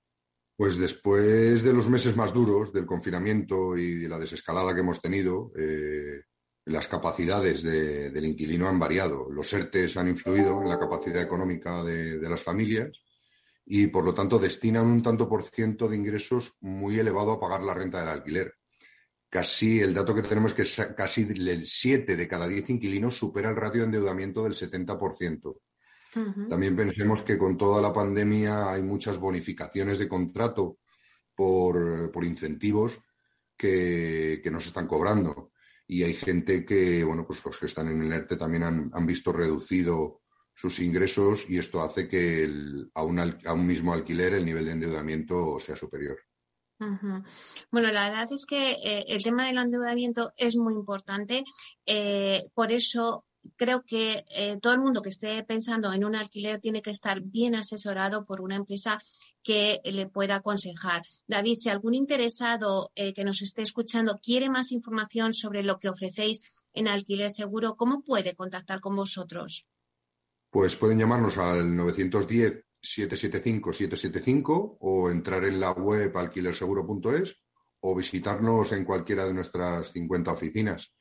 Pues 0.57 0.77
después 0.77 1.63
de 1.63 1.73
los 1.73 1.89
meses 1.89 2.17
más 2.17 2.35
duros 2.35 2.73
del 2.73 2.87
confinamiento 2.87 3.77
y 3.79 3.97
de 3.97 4.09
la 4.09 4.19
desescalada 4.19 4.75
que 4.75 4.81
hemos 4.81 5.01
tenido, 5.01 5.53
eh, 5.57 6.23
las 6.67 6.89
capacidades 6.89 7.63
del 7.63 8.25
inquilino 8.25 8.69
han 8.69 8.79
variado. 8.79 9.31
Los 9.31 9.53
ERTES 9.53 9.97
han 9.97 10.09
influido 10.09 10.61
en 10.61 10.69
la 10.69 10.79
capacidad 10.79 11.23
económica 11.23 11.83
de, 11.83 12.19
de 12.19 12.29
las 12.29 12.43
familias 12.43 13.01
y, 13.65 13.87
por 13.87 14.05
lo 14.05 14.13
tanto, 14.13 14.39
destinan 14.39 14.87
un 14.87 15.03
tanto 15.03 15.29
por 15.29 15.45
ciento 15.45 15.89
de 15.89 15.97
ingresos 15.97 16.55
muy 16.61 16.99
elevado 16.99 17.33
a 17.33 17.41
pagar 17.41 17.63
la 17.63 17.75
renta 17.75 18.01
del 18.01 18.09
alquiler 18.09 18.55
casi 19.29 19.81
el 19.81 19.95
dato 19.95 20.15
que 20.15 20.23
tenemos 20.23 20.55
es 20.57 20.77
que 20.77 20.95
casi 20.95 21.23
el 21.23 21.67
7 21.67 22.17
de 22.17 22.29
cada 22.29 22.47
10 22.49 22.71
inquilinos 22.71 23.17
supera 23.17 23.51
el 23.51 23.57
ratio 23.57 23.81
de 23.81 23.87
endeudamiento 23.87 24.45
del 24.45 24.55
70%. 24.55 25.57
También 26.49 26.75
pensemos 26.75 27.21
que 27.21 27.37
con 27.37 27.59
toda 27.59 27.83
la 27.83 27.93
pandemia 27.93 28.71
hay 28.71 28.81
muchas 28.81 29.19
bonificaciones 29.19 29.99
de 29.99 30.09
contrato 30.09 30.79
por, 31.35 32.11
incentivos 32.25 32.99
que, 33.55 34.41
que, 34.43 34.51
nos 34.51 34.65
están 34.65 34.87
cobrando. 34.87 35.53
Y 35.87 36.03
hay 36.03 36.15
gente 36.15 36.65
que, 36.65 37.05
bueno, 37.05 37.27
pues 37.27 37.45
los 37.45 37.59
que 37.59 37.67
están 37.67 37.89
en 37.89 38.03
el 38.03 38.13
ERTE 38.13 38.37
también 38.37 38.63
han, 38.63 39.07
visto 39.07 39.31
reducido 39.31 40.23
sus 40.55 40.79
ingresos 40.81 41.45
y 41.51 41.59
esto 41.59 41.83
hace 41.83 42.09
que 42.09 42.51
a, 42.95 43.03
un, 43.03 43.19
a 43.19 43.53
un 43.53 43.67
mismo 43.67 43.93
alquiler 43.93 44.35
el 44.35 44.47
nivel 44.47 44.65
de 44.65 44.73
endeudamiento 44.73 45.59
sea 45.61 45.77
superior. 45.77 46.19
Bueno, 46.79 47.91
la 47.91 48.09
verdad 48.09 48.29
es 48.31 48.45
que 48.47 48.73
eh, 48.73 49.05
el 49.09 49.23
tema 49.23 49.47
del 49.47 49.59
endeudamiento 49.59 50.33
es 50.37 50.57
muy 50.57 50.75
importante. 50.75 51.45
Eh, 51.87 52.43
por 52.55 52.71
eso 52.71 53.25
creo 53.57 53.83
que 53.83 54.25
eh, 54.29 54.59
todo 54.61 54.75
el 54.75 54.81
mundo 54.81 55.01
que 55.01 55.09
esté 55.09 55.43
pensando 55.45 55.93
en 55.93 56.05
un 56.05 56.17
alquiler 56.17 56.61
tiene 56.61 56.83
que 56.83 56.91
estar 56.91 57.21
bien 57.23 57.55
asesorado 57.55 58.25
por 58.27 58.41
una 58.41 58.57
empresa 58.57 58.99
que 59.43 59.81
le 59.85 60.09
pueda 60.09 60.37
aconsejar. 60.37 61.03
David, 61.27 61.57
si 61.59 61.71
algún 61.71 61.95
interesado 61.95 62.91
que 62.97 63.23
nos 63.23 63.43
esté 63.43 63.63
escuchando 63.63 64.19
quiere 64.21 64.51
más 64.51 64.73
información 64.73 65.33
sobre 65.33 65.63
lo 65.63 65.79
que 65.79 65.89
ofrecéis 65.89 66.43
en 66.73 66.89
alquiler 66.89 67.31
seguro, 67.31 67.77
¿cómo 67.77 68.03
puede 68.03 68.35
contactar 68.35 68.81
con 68.81 68.97
vosotros? 68.97 69.69
Pues 70.51 70.75
pueden 70.75 70.99
llamarnos 70.99 71.39
al 71.39 71.77
910 71.77 72.66
775-775 72.87 74.77
o 74.81 75.11
entrar 75.11 75.45
en 75.45 75.61
la 75.61 75.73
web 75.73 76.17
alquilerseguro.es 76.17 77.37
o 77.81 77.95
visitarnos 77.95 78.73
en 78.73 78.85
cualquiera 78.85 79.27
de 79.27 79.35
nuestras 79.35 79.93
50 79.93 80.33
oficinas. 80.33 80.95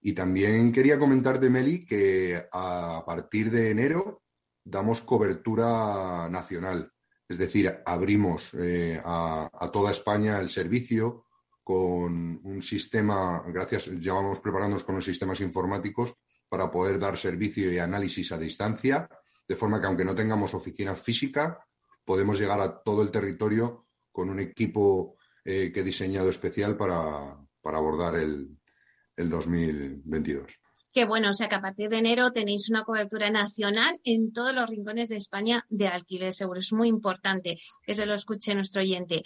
Y 0.00 0.12
también 0.12 0.72
quería 0.72 0.98
comentarte, 0.98 1.50
Meli, 1.50 1.84
que 1.84 2.46
a 2.52 3.02
partir 3.06 3.50
de 3.50 3.70
enero 3.70 4.22
damos 4.62 5.02
cobertura 5.02 6.28
nacional. 6.28 6.90
Es 7.28 7.38
decir, 7.38 7.82
abrimos 7.84 8.52
eh, 8.54 9.00
a, 9.04 9.48
a, 9.52 9.70
toda 9.70 9.90
España 9.92 10.38
el 10.40 10.48
servicio 10.48 11.26
con 11.62 12.40
un 12.44 12.62
sistema, 12.62 13.42
gracias, 13.46 13.88
llevamos 13.88 14.40
preparándonos 14.40 14.84
con 14.84 14.96
los 14.96 15.04
sistemas 15.04 15.40
informáticos 15.40 16.14
para 16.48 16.70
poder 16.70 16.98
dar 16.98 17.16
servicio 17.16 17.72
y 17.72 17.78
análisis 17.78 18.30
a 18.32 18.38
distancia 18.38 19.08
de 19.46 19.56
forma 19.56 19.80
que 19.80 19.86
aunque 19.86 20.04
no 20.04 20.14
tengamos 20.14 20.54
oficina 20.54 20.94
física, 20.94 21.66
podemos 22.04 22.38
llegar 22.38 22.60
a 22.60 22.82
todo 22.82 23.02
el 23.02 23.10
territorio 23.10 23.86
con 24.12 24.30
un 24.30 24.40
equipo 24.40 25.16
eh, 25.44 25.70
que 25.72 25.80
he 25.80 25.84
diseñado 25.84 26.30
especial 26.30 26.76
para, 26.76 27.36
abordar 27.62 28.16
el, 28.16 28.58
2022. 29.16 30.50
Qué 30.92 31.04
bueno, 31.04 31.30
o 31.30 31.34
sea 31.34 31.48
que 31.48 31.54
a 31.56 31.60
partir 31.60 31.88
de 31.88 31.98
enero 31.98 32.32
tenéis 32.32 32.70
una 32.70 32.84
cobertura 32.84 33.30
nacional 33.30 34.00
en 34.04 34.32
todos 34.32 34.54
los 34.54 34.68
rincones 34.68 35.08
de 35.08 35.16
España 35.16 35.64
de 35.68 35.88
alquiler 35.88 36.32
seguro. 36.32 36.60
Es 36.60 36.72
muy 36.72 36.88
importante 36.88 37.58
que 37.82 37.94
se 37.94 38.06
lo 38.06 38.14
escuche 38.14 38.54
nuestro 38.54 38.82
oyente. 38.82 39.22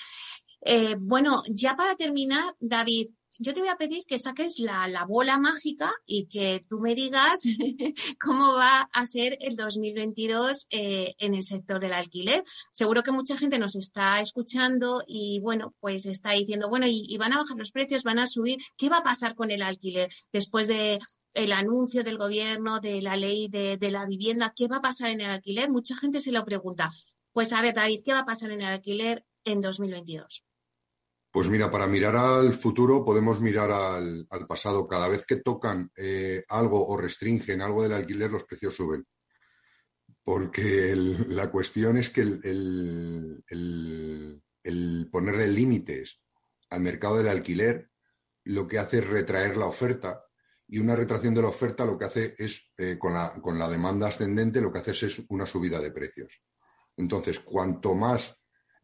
Eh, 0.61 0.97
bueno, 0.99 1.43
ya 1.49 1.77
para 1.77 1.95
terminar, 1.95 2.55
David, 2.59 3.11
yo 3.39 3.55
te 3.55 3.61
voy 3.61 3.69
a 3.69 3.77
pedir 3.77 4.05
que 4.05 4.19
saques 4.19 4.59
la, 4.59 5.05
bola 5.07 5.39
mágica 5.39 5.93
y 6.07 6.27
que 6.27 6.61
tú 6.69 6.81
me 6.81 6.95
digas 6.95 7.43
cómo 8.21 8.55
va 8.55 8.89
a 8.93 9.07
ser 9.07 9.39
el 9.41 9.57
2022 9.57 10.67
eh, 10.71 11.15
en 11.19 11.35
el 11.35 11.43
sector 11.43 11.81
del 11.81 11.93
alquiler. 11.93 12.43
Seguro 12.73 13.03
que 13.03 13.13
mucha 13.13 13.39
gente 13.39 13.59
nos 13.59 13.77
está 13.77 14.21
escuchando 14.21 15.03
y, 15.07 15.41
bueno, 15.41 15.75
pues 15.81 16.07
está 16.07 16.33
diciendo, 16.33 16.69
bueno, 16.69 16.87
y, 16.89 17.17
van 17.17 17.33
a 17.33 17.39
bajar 17.39 17.57
los 17.57 17.71
precios, 17.71 18.03
van 18.03 18.19
a 18.19 18.27
subir. 18.27 18.59
¿Qué 18.77 18.89
va 18.89 18.99
a 18.99 19.05
pasar 19.05 19.35
con 19.35 19.51
el 19.51 19.63
alquiler 19.63 20.11
después 20.33 20.67
de 20.69 20.99
el 21.35 21.53
anuncio 21.53 22.03
del 22.03 22.19
gobierno 22.19 22.81
de 22.81 23.03
la 23.03 23.17
ley 23.17 23.49
de, 23.49 23.77
de 23.77 23.91
la 23.91 24.05
vivienda? 24.05 24.53
¿Qué 24.55 24.67
va 24.67 24.77
a 24.77 24.83
pasar 24.83 25.11
en 25.11 25.21
el 25.21 25.31
alquiler? 25.31 25.71
Mucha 25.71 25.97
gente 25.97 26.21
se 26.21 26.33
lo 26.33 26.45
pregunta. 26.45 26.91
Pues 27.33 27.53
a 27.53 27.63
ver, 27.63 27.75
David, 27.75 28.01
¿qué 28.05 28.13
va 28.13 28.21
a 28.21 28.27
pasar 28.27 28.51
en 28.51 28.61
el 28.61 28.67
alquiler 28.67 29.25
en 29.45 29.61
2022? 29.61 30.48
Pues 31.31 31.49
mira, 31.49 31.71
para 31.71 31.87
mirar 31.87 32.17
al 32.17 32.55
futuro 32.55 33.05
podemos 33.05 33.41
mirar 33.41 33.71
al, 33.71 34.27
pasado. 34.49 34.89
Cada 34.89 35.09
vez 35.09 35.27
que 35.27 35.37
tocan 35.37 35.91
eh, 35.95 36.45
algo 36.49 36.87
o 36.87 36.97
restringen 36.97 37.61
algo 37.61 37.83
del 37.83 37.93
alquiler, 37.93 38.31
los 38.31 38.45
precios 38.45 38.75
suben. 38.75 39.07
Porque 40.25 40.95
la 40.97 41.51
cuestión 41.51 41.99
es 41.99 42.11
que 42.11 42.23
el, 42.23 43.43
ponerle 45.11 45.49
límites 45.49 46.21
al 46.71 46.81
mercado 46.81 47.19
del 47.19 47.29
alquiler 47.29 47.91
lo 48.45 48.67
que 48.67 48.79
hace 48.79 48.99
es 48.99 49.07
retraer 49.07 49.57
la 49.57 49.67
oferta 49.67 50.25
y 50.67 50.79
una 50.79 50.97
retracción 50.97 51.35
de 51.35 51.43
la 51.43 51.49
oferta 51.49 51.85
lo 51.85 51.99
que 51.99 52.05
hace 52.07 52.35
es, 52.39 52.71
eh, 52.77 52.97
con, 52.99 53.15
la, 53.15 53.35
con 53.41 53.59
la 53.59 53.69
demanda 53.69 54.09
ascendente, 54.09 54.61
lo 54.61 54.73
que 54.73 54.79
hace 54.81 54.93
es 55.07 55.23
una 55.29 55.47
subida 55.47 55.81
de 55.81 55.91
precios. 55.91 56.43
Entonces, 56.97 57.41
cuanto 57.41 57.95
más 57.95 58.38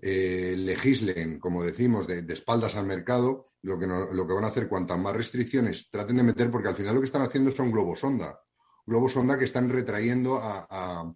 eh, 0.06 0.54
legislen, 0.58 1.40
como 1.40 1.64
decimos, 1.64 2.06
de, 2.06 2.22
espaldas 2.28 2.76
al 2.76 2.84
mercado, 2.84 3.52
lo 3.62 3.78
que, 3.78 3.86
lo 3.86 4.26
que 4.26 4.34
van 4.34 4.44
a 4.44 4.48
hacer, 4.48 4.68
cuantas 4.68 4.98
más 4.98 5.16
restricciones 5.16 5.88
traten 5.90 6.18
de 6.18 6.22
meter, 6.22 6.50
porque 6.50 6.68
al 6.68 6.76
final 6.76 6.94
lo 6.94 7.00
que 7.00 7.06
están 7.06 7.22
haciendo 7.22 7.50
son 7.50 7.72
globos 7.72 8.00
sonda. 8.00 8.38
Globos 8.84 9.14
sonda 9.14 9.38
que 9.38 9.46
están 9.46 9.70
retrayendo 9.70 10.38
a, 10.42 11.10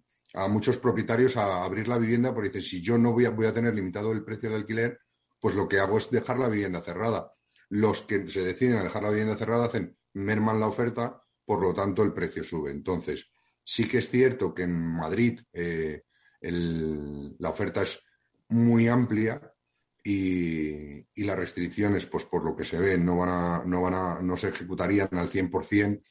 muchos 0.49 0.79
propietarios 0.79 1.37
a 1.37 1.63
abrir 1.63 1.87
la 1.87 1.99
vivienda, 1.99 2.33
porque 2.33 2.49
dicen, 2.49 2.63
si 2.63 2.81
yo 2.81 2.97
no 2.97 3.13
voy 3.13 3.25
a, 3.25 3.29
voy 3.29 3.45
a 3.45 3.53
tener 3.53 3.75
limitado 3.75 4.11
el 4.11 4.23
precio 4.23 4.49
del 4.49 4.61
alquiler, 4.61 4.99
pues 5.39 5.53
lo 5.53 5.67
que 5.67 5.77
hago 5.77 5.99
es 5.99 6.09
dejar 6.09 6.39
la 6.39 6.49
vivienda 6.49 6.81
cerrada. 6.81 7.31
Los 7.69 8.01
que 8.01 8.27
se 8.27 8.41
deciden 8.41 8.77
a 8.77 8.83
dejar 8.83 9.03
la 9.03 9.11
vivienda 9.11 9.37
cerrada 9.37 9.65
hacen, 9.65 9.95
merman 10.13 10.59
la 10.59 10.65
oferta, 10.65 11.21
por 11.45 11.61
lo 11.61 11.75
tanto 11.75 12.01
el 12.01 12.11
precio 12.11 12.43
sube. 12.43 12.71
Entonces, 12.71 13.31
sí 13.63 13.87
que 13.87 13.99
es 13.99 14.09
cierto 14.09 14.51
que 14.51 14.63
en 14.63 14.75
Madrid 14.95 15.41
eh, 15.53 16.05
la 16.41 17.49
oferta 17.51 17.83
es 17.83 18.01
muy 18.49 18.87
amplia 18.87 19.41
y, 20.03 21.05
las 21.15 21.37
restricciones, 21.37 22.05
pues 22.05 22.25
por 22.25 22.43
lo 22.43 22.55
que 22.55 22.63
se 22.63 22.79
ve, 22.79 22.97
no, 22.97 23.17
van 23.17 23.29
a, 23.29 23.63
no, 23.65 23.81
van 23.81 23.93
a, 23.93 24.21
no 24.21 24.37
se 24.37 24.49
ejecutarían 24.49 25.09
al 25.11 25.29
100% 25.29 26.01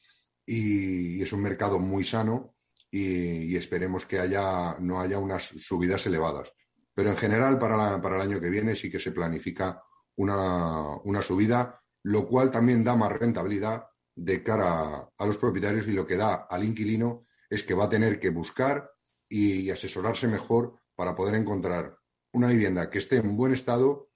y, 0.45 1.17
y 1.17 1.21
es 1.21 1.33
un 1.33 1.41
mercado 1.41 1.79
muy 1.79 2.03
sano 2.03 2.55
y, 2.91 3.55
esperemos 3.55 4.05
que 4.05 4.19
haya, 4.19 4.77
no 4.79 5.01
haya 5.01 5.19
unas 5.19 5.43
subidas 5.43 6.05
elevadas. 6.05 6.51
Pero 6.93 7.09
en 7.11 7.17
general, 7.17 7.57
para, 7.57 8.01
para 8.01 8.15
el 8.15 8.21
año 8.21 8.39
que 8.39 8.49
viene 8.49 8.75
sí 8.75 8.89
que 8.89 8.99
se 8.99 9.11
planifica 9.11 9.81
una, 10.15 10.97
una, 11.03 11.21
subida, 11.21 11.81
lo 12.03 12.27
cual 12.27 12.49
también 12.49 12.83
da 12.83 12.95
más 12.95 13.11
rentabilidad 13.11 13.87
de 14.15 14.43
cara 14.43 15.09
a 15.17 15.25
los 15.25 15.37
propietarios 15.37 15.87
y 15.87 15.91
lo 15.91 16.05
que 16.05 16.17
da 16.17 16.47
al 16.49 16.63
inquilino 16.63 17.25
es 17.49 17.63
que 17.63 17.73
va 17.73 17.85
a 17.85 17.89
tener 17.89 18.19
que 18.19 18.29
buscar 18.29 18.91
y 19.29 19.69
asesorarse 19.69 20.27
mejor 20.27 20.75
para 20.95 21.15
poder 21.15 21.35
encontrar 21.35 21.98
una 22.33 22.47
vivienda 22.49 22.89
que 22.89 22.99
esté 22.99 23.17
en 23.17 23.35
buen 23.35 23.53
estado 23.53 24.09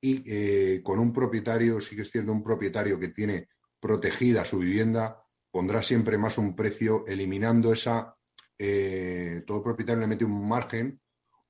y 0.00 0.22
eh, 0.26 0.82
con 0.82 0.98
un 0.98 1.12
propietario, 1.12 1.80
sí 1.80 1.96
que 1.96 2.18
un 2.20 2.42
propietario 2.42 2.98
que 2.98 3.08
tiene 3.08 3.48
protegida 3.80 4.44
su 4.44 4.58
vivienda, 4.58 5.22
pondrá 5.50 5.82
siempre 5.82 6.18
más 6.18 6.38
un 6.38 6.54
precio, 6.54 7.04
eliminando 7.06 7.72
esa, 7.72 8.14
eh, 8.58 9.42
todo 9.46 9.62
propietario 9.62 10.00
le 10.00 10.06
mete 10.06 10.24
un 10.24 10.46
margen 10.46 11.00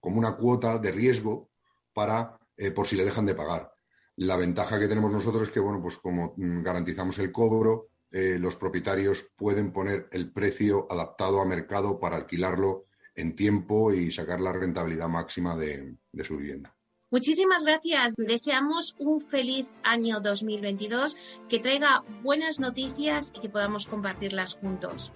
como 0.01 0.19
una 0.19 0.37
cuota 0.37 0.79
de 0.79 0.93
riesgo 0.93 1.51
para, 1.93 2.39
eh, 2.57 2.71
por 2.71 2.87
si 2.87 2.97
le 2.97 3.05
dejan 3.05 3.27
de 3.27 3.35
pagar. 3.35 3.73
La 4.17 4.37
ventaja 4.37 4.79
que 4.79 4.89
tenemos 4.89 5.11
nosotros 5.11 5.43
es 5.43 5.51
que, 5.51 5.61
bueno, 5.61 5.83
pues 5.83 5.99
como 5.99 6.35
mm, 6.37 6.63
garantizamos 6.63 7.19
el 7.19 7.33
cobro, 7.33 7.89
los 8.09 8.57
propietarios 8.57 9.31
pueden 9.37 9.73
poner 9.73 10.09
el 10.11 10.33
precio 10.33 10.87
adaptado 10.91 11.39
a 11.39 11.45
mercado 11.45 12.01
para 12.01 12.17
alquilarlo 12.17 12.87
en 13.17 13.35
tiempo 13.35 13.93
y 13.93 14.13
sacar 14.13 14.41
la 14.41 14.53
rentabilidad 14.53 15.09
máxima 15.09 15.57
de, 15.57 15.97
su 16.23 16.37
vivienda. 16.37 16.75
Muchísimas 17.11 17.65
gracias. 17.65 18.15
Deseamos 18.17 18.95
un 18.99 19.21
feliz 19.21 19.67
año 19.83 20.21
2022, 20.21 21.17
que 21.49 21.59
traiga 21.59 22.05
buenas 22.23 22.61
noticias 22.61 23.33
y 23.35 23.41
que 23.41 23.49
podamos 23.49 23.87
compartirlas 23.87 24.55
juntos. 24.55 25.13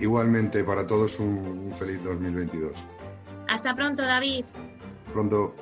Igualmente, 0.00 0.64
para 0.64 0.86
todos 0.86 1.18
un, 1.18 1.72
feliz 1.78 2.02
2022. 2.02 2.72
Hasta 3.48 3.74
pronto, 3.74 4.02
David. 4.02 4.44
Pronto. 5.12 5.54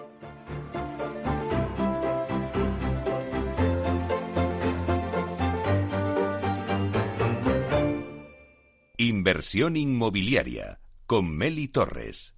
Inversión 8.98 9.76
inmobiliaria 9.76 10.78
con 11.10 11.28
Meli 11.36 11.66
Torres. 11.66 12.36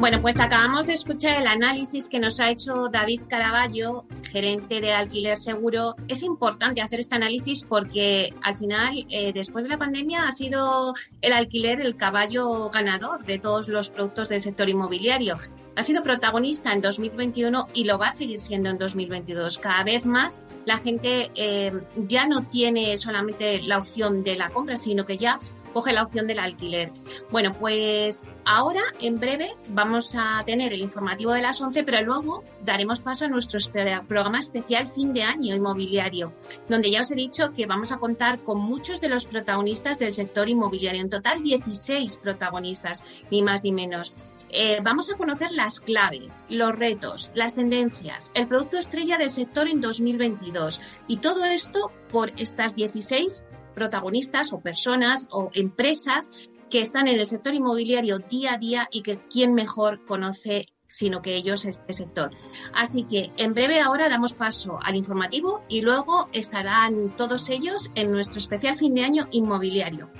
Bueno, 0.00 0.20
pues 0.20 0.40
acabamos 0.40 0.88
de 0.88 0.94
escuchar 0.94 1.40
el 1.40 1.46
análisis 1.46 2.08
que 2.08 2.18
nos 2.18 2.40
ha 2.40 2.50
hecho 2.50 2.88
David 2.88 3.20
Caraballo, 3.28 4.04
gerente 4.24 4.80
de 4.80 4.90
Alquiler 4.90 5.38
Seguro. 5.38 5.94
Es 6.08 6.24
importante 6.24 6.80
hacer 6.80 6.98
este 6.98 7.14
análisis 7.14 7.64
porque 7.64 8.34
al 8.42 8.56
final, 8.56 9.06
eh, 9.10 9.32
después 9.32 9.62
de 9.62 9.70
la 9.70 9.78
pandemia, 9.78 10.26
ha 10.26 10.32
sido 10.32 10.94
el 11.20 11.34
alquiler 11.34 11.80
el 11.80 11.94
caballo 11.94 12.68
ganador 12.70 13.24
de 13.24 13.38
todos 13.38 13.68
los 13.68 13.90
productos 13.90 14.28
del 14.28 14.40
sector 14.40 14.68
inmobiliario 14.68 15.38
ha 15.76 15.82
sido 15.82 16.02
protagonista 16.02 16.72
en 16.72 16.80
2021 16.80 17.68
y 17.74 17.84
lo 17.84 17.98
va 17.98 18.08
a 18.08 18.12
seguir 18.12 18.40
siendo 18.40 18.70
en 18.70 18.78
2022. 18.78 19.58
Cada 19.58 19.84
vez 19.84 20.04
más 20.04 20.38
la 20.66 20.78
gente 20.78 21.30
eh, 21.34 21.72
ya 21.96 22.26
no 22.26 22.42
tiene 22.44 22.96
solamente 22.96 23.62
la 23.62 23.78
opción 23.78 24.22
de 24.24 24.36
la 24.36 24.50
compra, 24.50 24.76
sino 24.76 25.04
que 25.04 25.16
ya 25.16 25.40
coge 25.72 25.92
la 25.92 26.02
opción 26.02 26.26
del 26.26 26.38
alquiler. 26.38 26.92
Bueno, 27.30 27.52
pues 27.58 28.26
ahora 28.44 28.80
en 29.00 29.18
breve 29.18 29.48
vamos 29.68 30.14
a 30.16 30.42
tener 30.44 30.72
el 30.72 30.80
informativo 30.80 31.32
de 31.32 31.42
las 31.42 31.60
11, 31.60 31.84
pero 31.84 32.02
luego 32.02 32.44
daremos 32.64 33.00
paso 33.00 33.24
a 33.24 33.28
nuestro 33.28 33.58
programa 34.06 34.38
especial 34.38 34.88
fin 34.88 35.12
de 35.12 35.22
año 35.22 35.54
inmobiliario, 35.54 36.32
donde 36.68 36.90
ya 36.90 37.00
os 37.00 37.10
he 37.10 37.14
dicho 37.14 37.52
que 37.52 37.66
vamos 37.66 37.92
a 37.92 37.98
contar 37.98 38.40
con 38.40 38.58
muchos 38.58 39.00
de 39.00 39.08
los 39.08 39.26
protagonistas 39.26 39.98
del 39.98 40.12
sector 40.12 40.48
inmobiliario, 40.48 41.00
en 41.00 41.10
total 41.10 41.42
16 41.42 42.16
protagonistas, 42.18 43.04
ni 43.30 43.42
más 43.42 43.64
ni 43.64 43.72
menos. 43.72 44.14
Eh, 44.52 44.80
vamos 44.82 45.12
a 45.12 45.16
conocer 45.16 45.52
las 45.52 45.78
claves, 45.78 46.44
los 46.48 46.74
retos, 46.74 47.30
las 47.34 47.54
tendencias, 47.54 48.32
el 48.34 48.48
producto 48.48 48.78
estrella 48.78 49.16
del 49.16 49.30
sector 49.30 49.68
en 49.68 49.80
2022 49.80 50.80
y 51.06 51.18
todo 51.18 51.44
esto 51.44 51.92
por 52.10 52.32
estas 52.36 52.74
16 52.74 53.44
protagonistas 53.74 54.52
o 54.52 54.60
personas 54.60 55.28
o 55.30 55.50
empresas 55.54 56.30
que 56.70 56.80
están 56.80 57.08
en 57.08 57.18
el 57.18 57.26
sector 57.26 57.54
inmobiliario 57.54 58.18
día 58.18 58.54
a 58.54 58.58
día 58.58 58.88
y 58.92 59.02
que 59.02 59.18
quién 59.28 59.54
mejor 59.54 60.04
conoce 60.06 60.66
sino 60.90 61.22
que 61.22 61.36
ellos 61.36 61.64
este 61.64 61.92
sector. 61.92 62.30
Así 62.74 63.04
que 63.04 63.32
en 63.36 63.54
breve 63.54 63.80
ahora 63.80 64.08
damos 64.08 64.34
paso 64.34 64.78
al 64.82 64.96
informativo 64.96 65.62
y 65.68 65.82
luego 65.82 66.28
estarán 66.32 67.14
todos 67.16 67.48
ellos 67.48 67.90
en 67.94 68.10
nuestro 68.10 68.38
especial 68.38 68.76
fin 68.76 68.94
de 68.94 69.04
año 69.04 69.28
inmobiliario. 69.30 70.10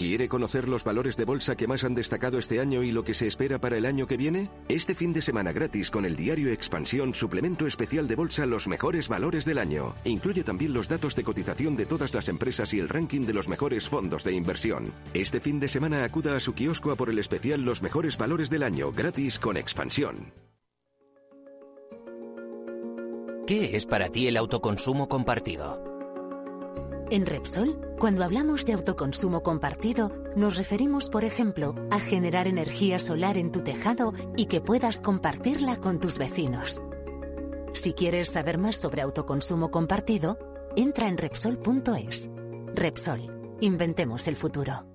¿Quiere 0.00 0.30
conocer 0.30 0.66
los 0.66 0.82
valores 0.82 1.18
de 1.18 1.26
bolsa 1.26 1.58
que 1.58 1.66
más 1.66 1.84
han 1.84 1.94
destacado 1.94 2.38
este 2.38 2.58
año 2.58 2.82
y 2.82 2.90
lo 2.90 3.04
que 3.04 3.12
se 3.12 3.26
espera 3.26 3.60
para 3.60 3.76
el 3.76 3.84
año 3.84 4.06
que 4.06 4.16
viene? 4.16 4.48
Este 4.66 4.94
fin 4.94 5.12
de 5.12 5.20
semana 5.20 5.52
gratis 5.52 5.90
con 5.90 6.06
el 6.06 6.16
diario 6.16 6.50
Expansión, 6.50 7.12
suplemento 7.12 7.66
especial 7.66 8.08
de 8.08 8.16
bolsa 8.16 8.46
Los 8.46 8.66
mejores 8.66 9.08
valores 9.08 9.44
del 9.44 9.58
año. 9.58 9.92
Incluye 10.06 10.42
también 10.42 10.72
los 10.72 10.88
datos 10.88 11.14
de 11.16 11.22
cotización 11.22 11.76
de 11.76 11.84
todas 11.84 12.14
las 12.14 12.30
empresas 12.30 12.72
y 12.72 12.80
el 12.80 12.88
ranking 12.88 13.26
de 13.26 13.34
los 13.34 13.46
mejores 13.46 13.90
fondos 13.90 14.24
de 14.24 14.32
inversión. 14.32 14.90
Este 15.12 15.38
fin 15.38 15.60
de 15.60 15.68
semana 15.68 16.02
acuda 16.02 16.34
a 16.34 16.40
su 16.40 16.54
kiosco 16.54 16.92
a 16.92 16.96
por 16.96 17.10
el 17.10 17.18
especial 17.18 17.62
Los 17.62 17.82
mejores 17.82 18.16
valores 18.16 18.48
del 18.48 18.62
año, 18.62 18.92
gratis 18.92 19.38
con 19.38 19.58
Expansión. 19.58 20.32
¿Qué 23.46 23.76
es 23.76 23.84
para 23.84 24.08
ti 24.08 24.28
el 24.28 24.38
autoconsumo 24.38 25.10
compartido? 25.10 25.89
En 27.10 27.26
Repsol, 27.26 27.96
cuando 27.98 28.22
hablamos 28.22 28.64
de 28.64 28.72
autoconsumo 28.72 29.42
compartido, 29.42 30.12
nos 30.36 30.56
referimos, 30.56 31.10
por 31.10 31.24
ejemplo, 31.24 31.74
a 31.90 31.98
generar 31.98 32.46
energía 32.46 33.00
solar 33.00 33.36
en 33.36 33.50
tu 33.50 33.62
tejado 33.62 34.14
y 34.36 34.46
que 34.46 34.60
puedas 34.60 35.00
compartirla 35.00 35.78
con 35.78 35.98
tus 35.98 36.18
vecinos. 36.18 36.80
Si 37.74 37.94
quieres 37.94 38.30
saber 38.30 38.58
más 38.58 38.76
sobre 38.76 39.02
autoconsumo 39.02 39.72
compartido, 39.72 40.38
entra 40.76 41.08
en 41.08 41.18
Repsol.es. 41.18 42.30
Repsol, 42.76 43.56
inventemos 43.60 44.28
el 44.28 44.36
futuro. 44.36 44.89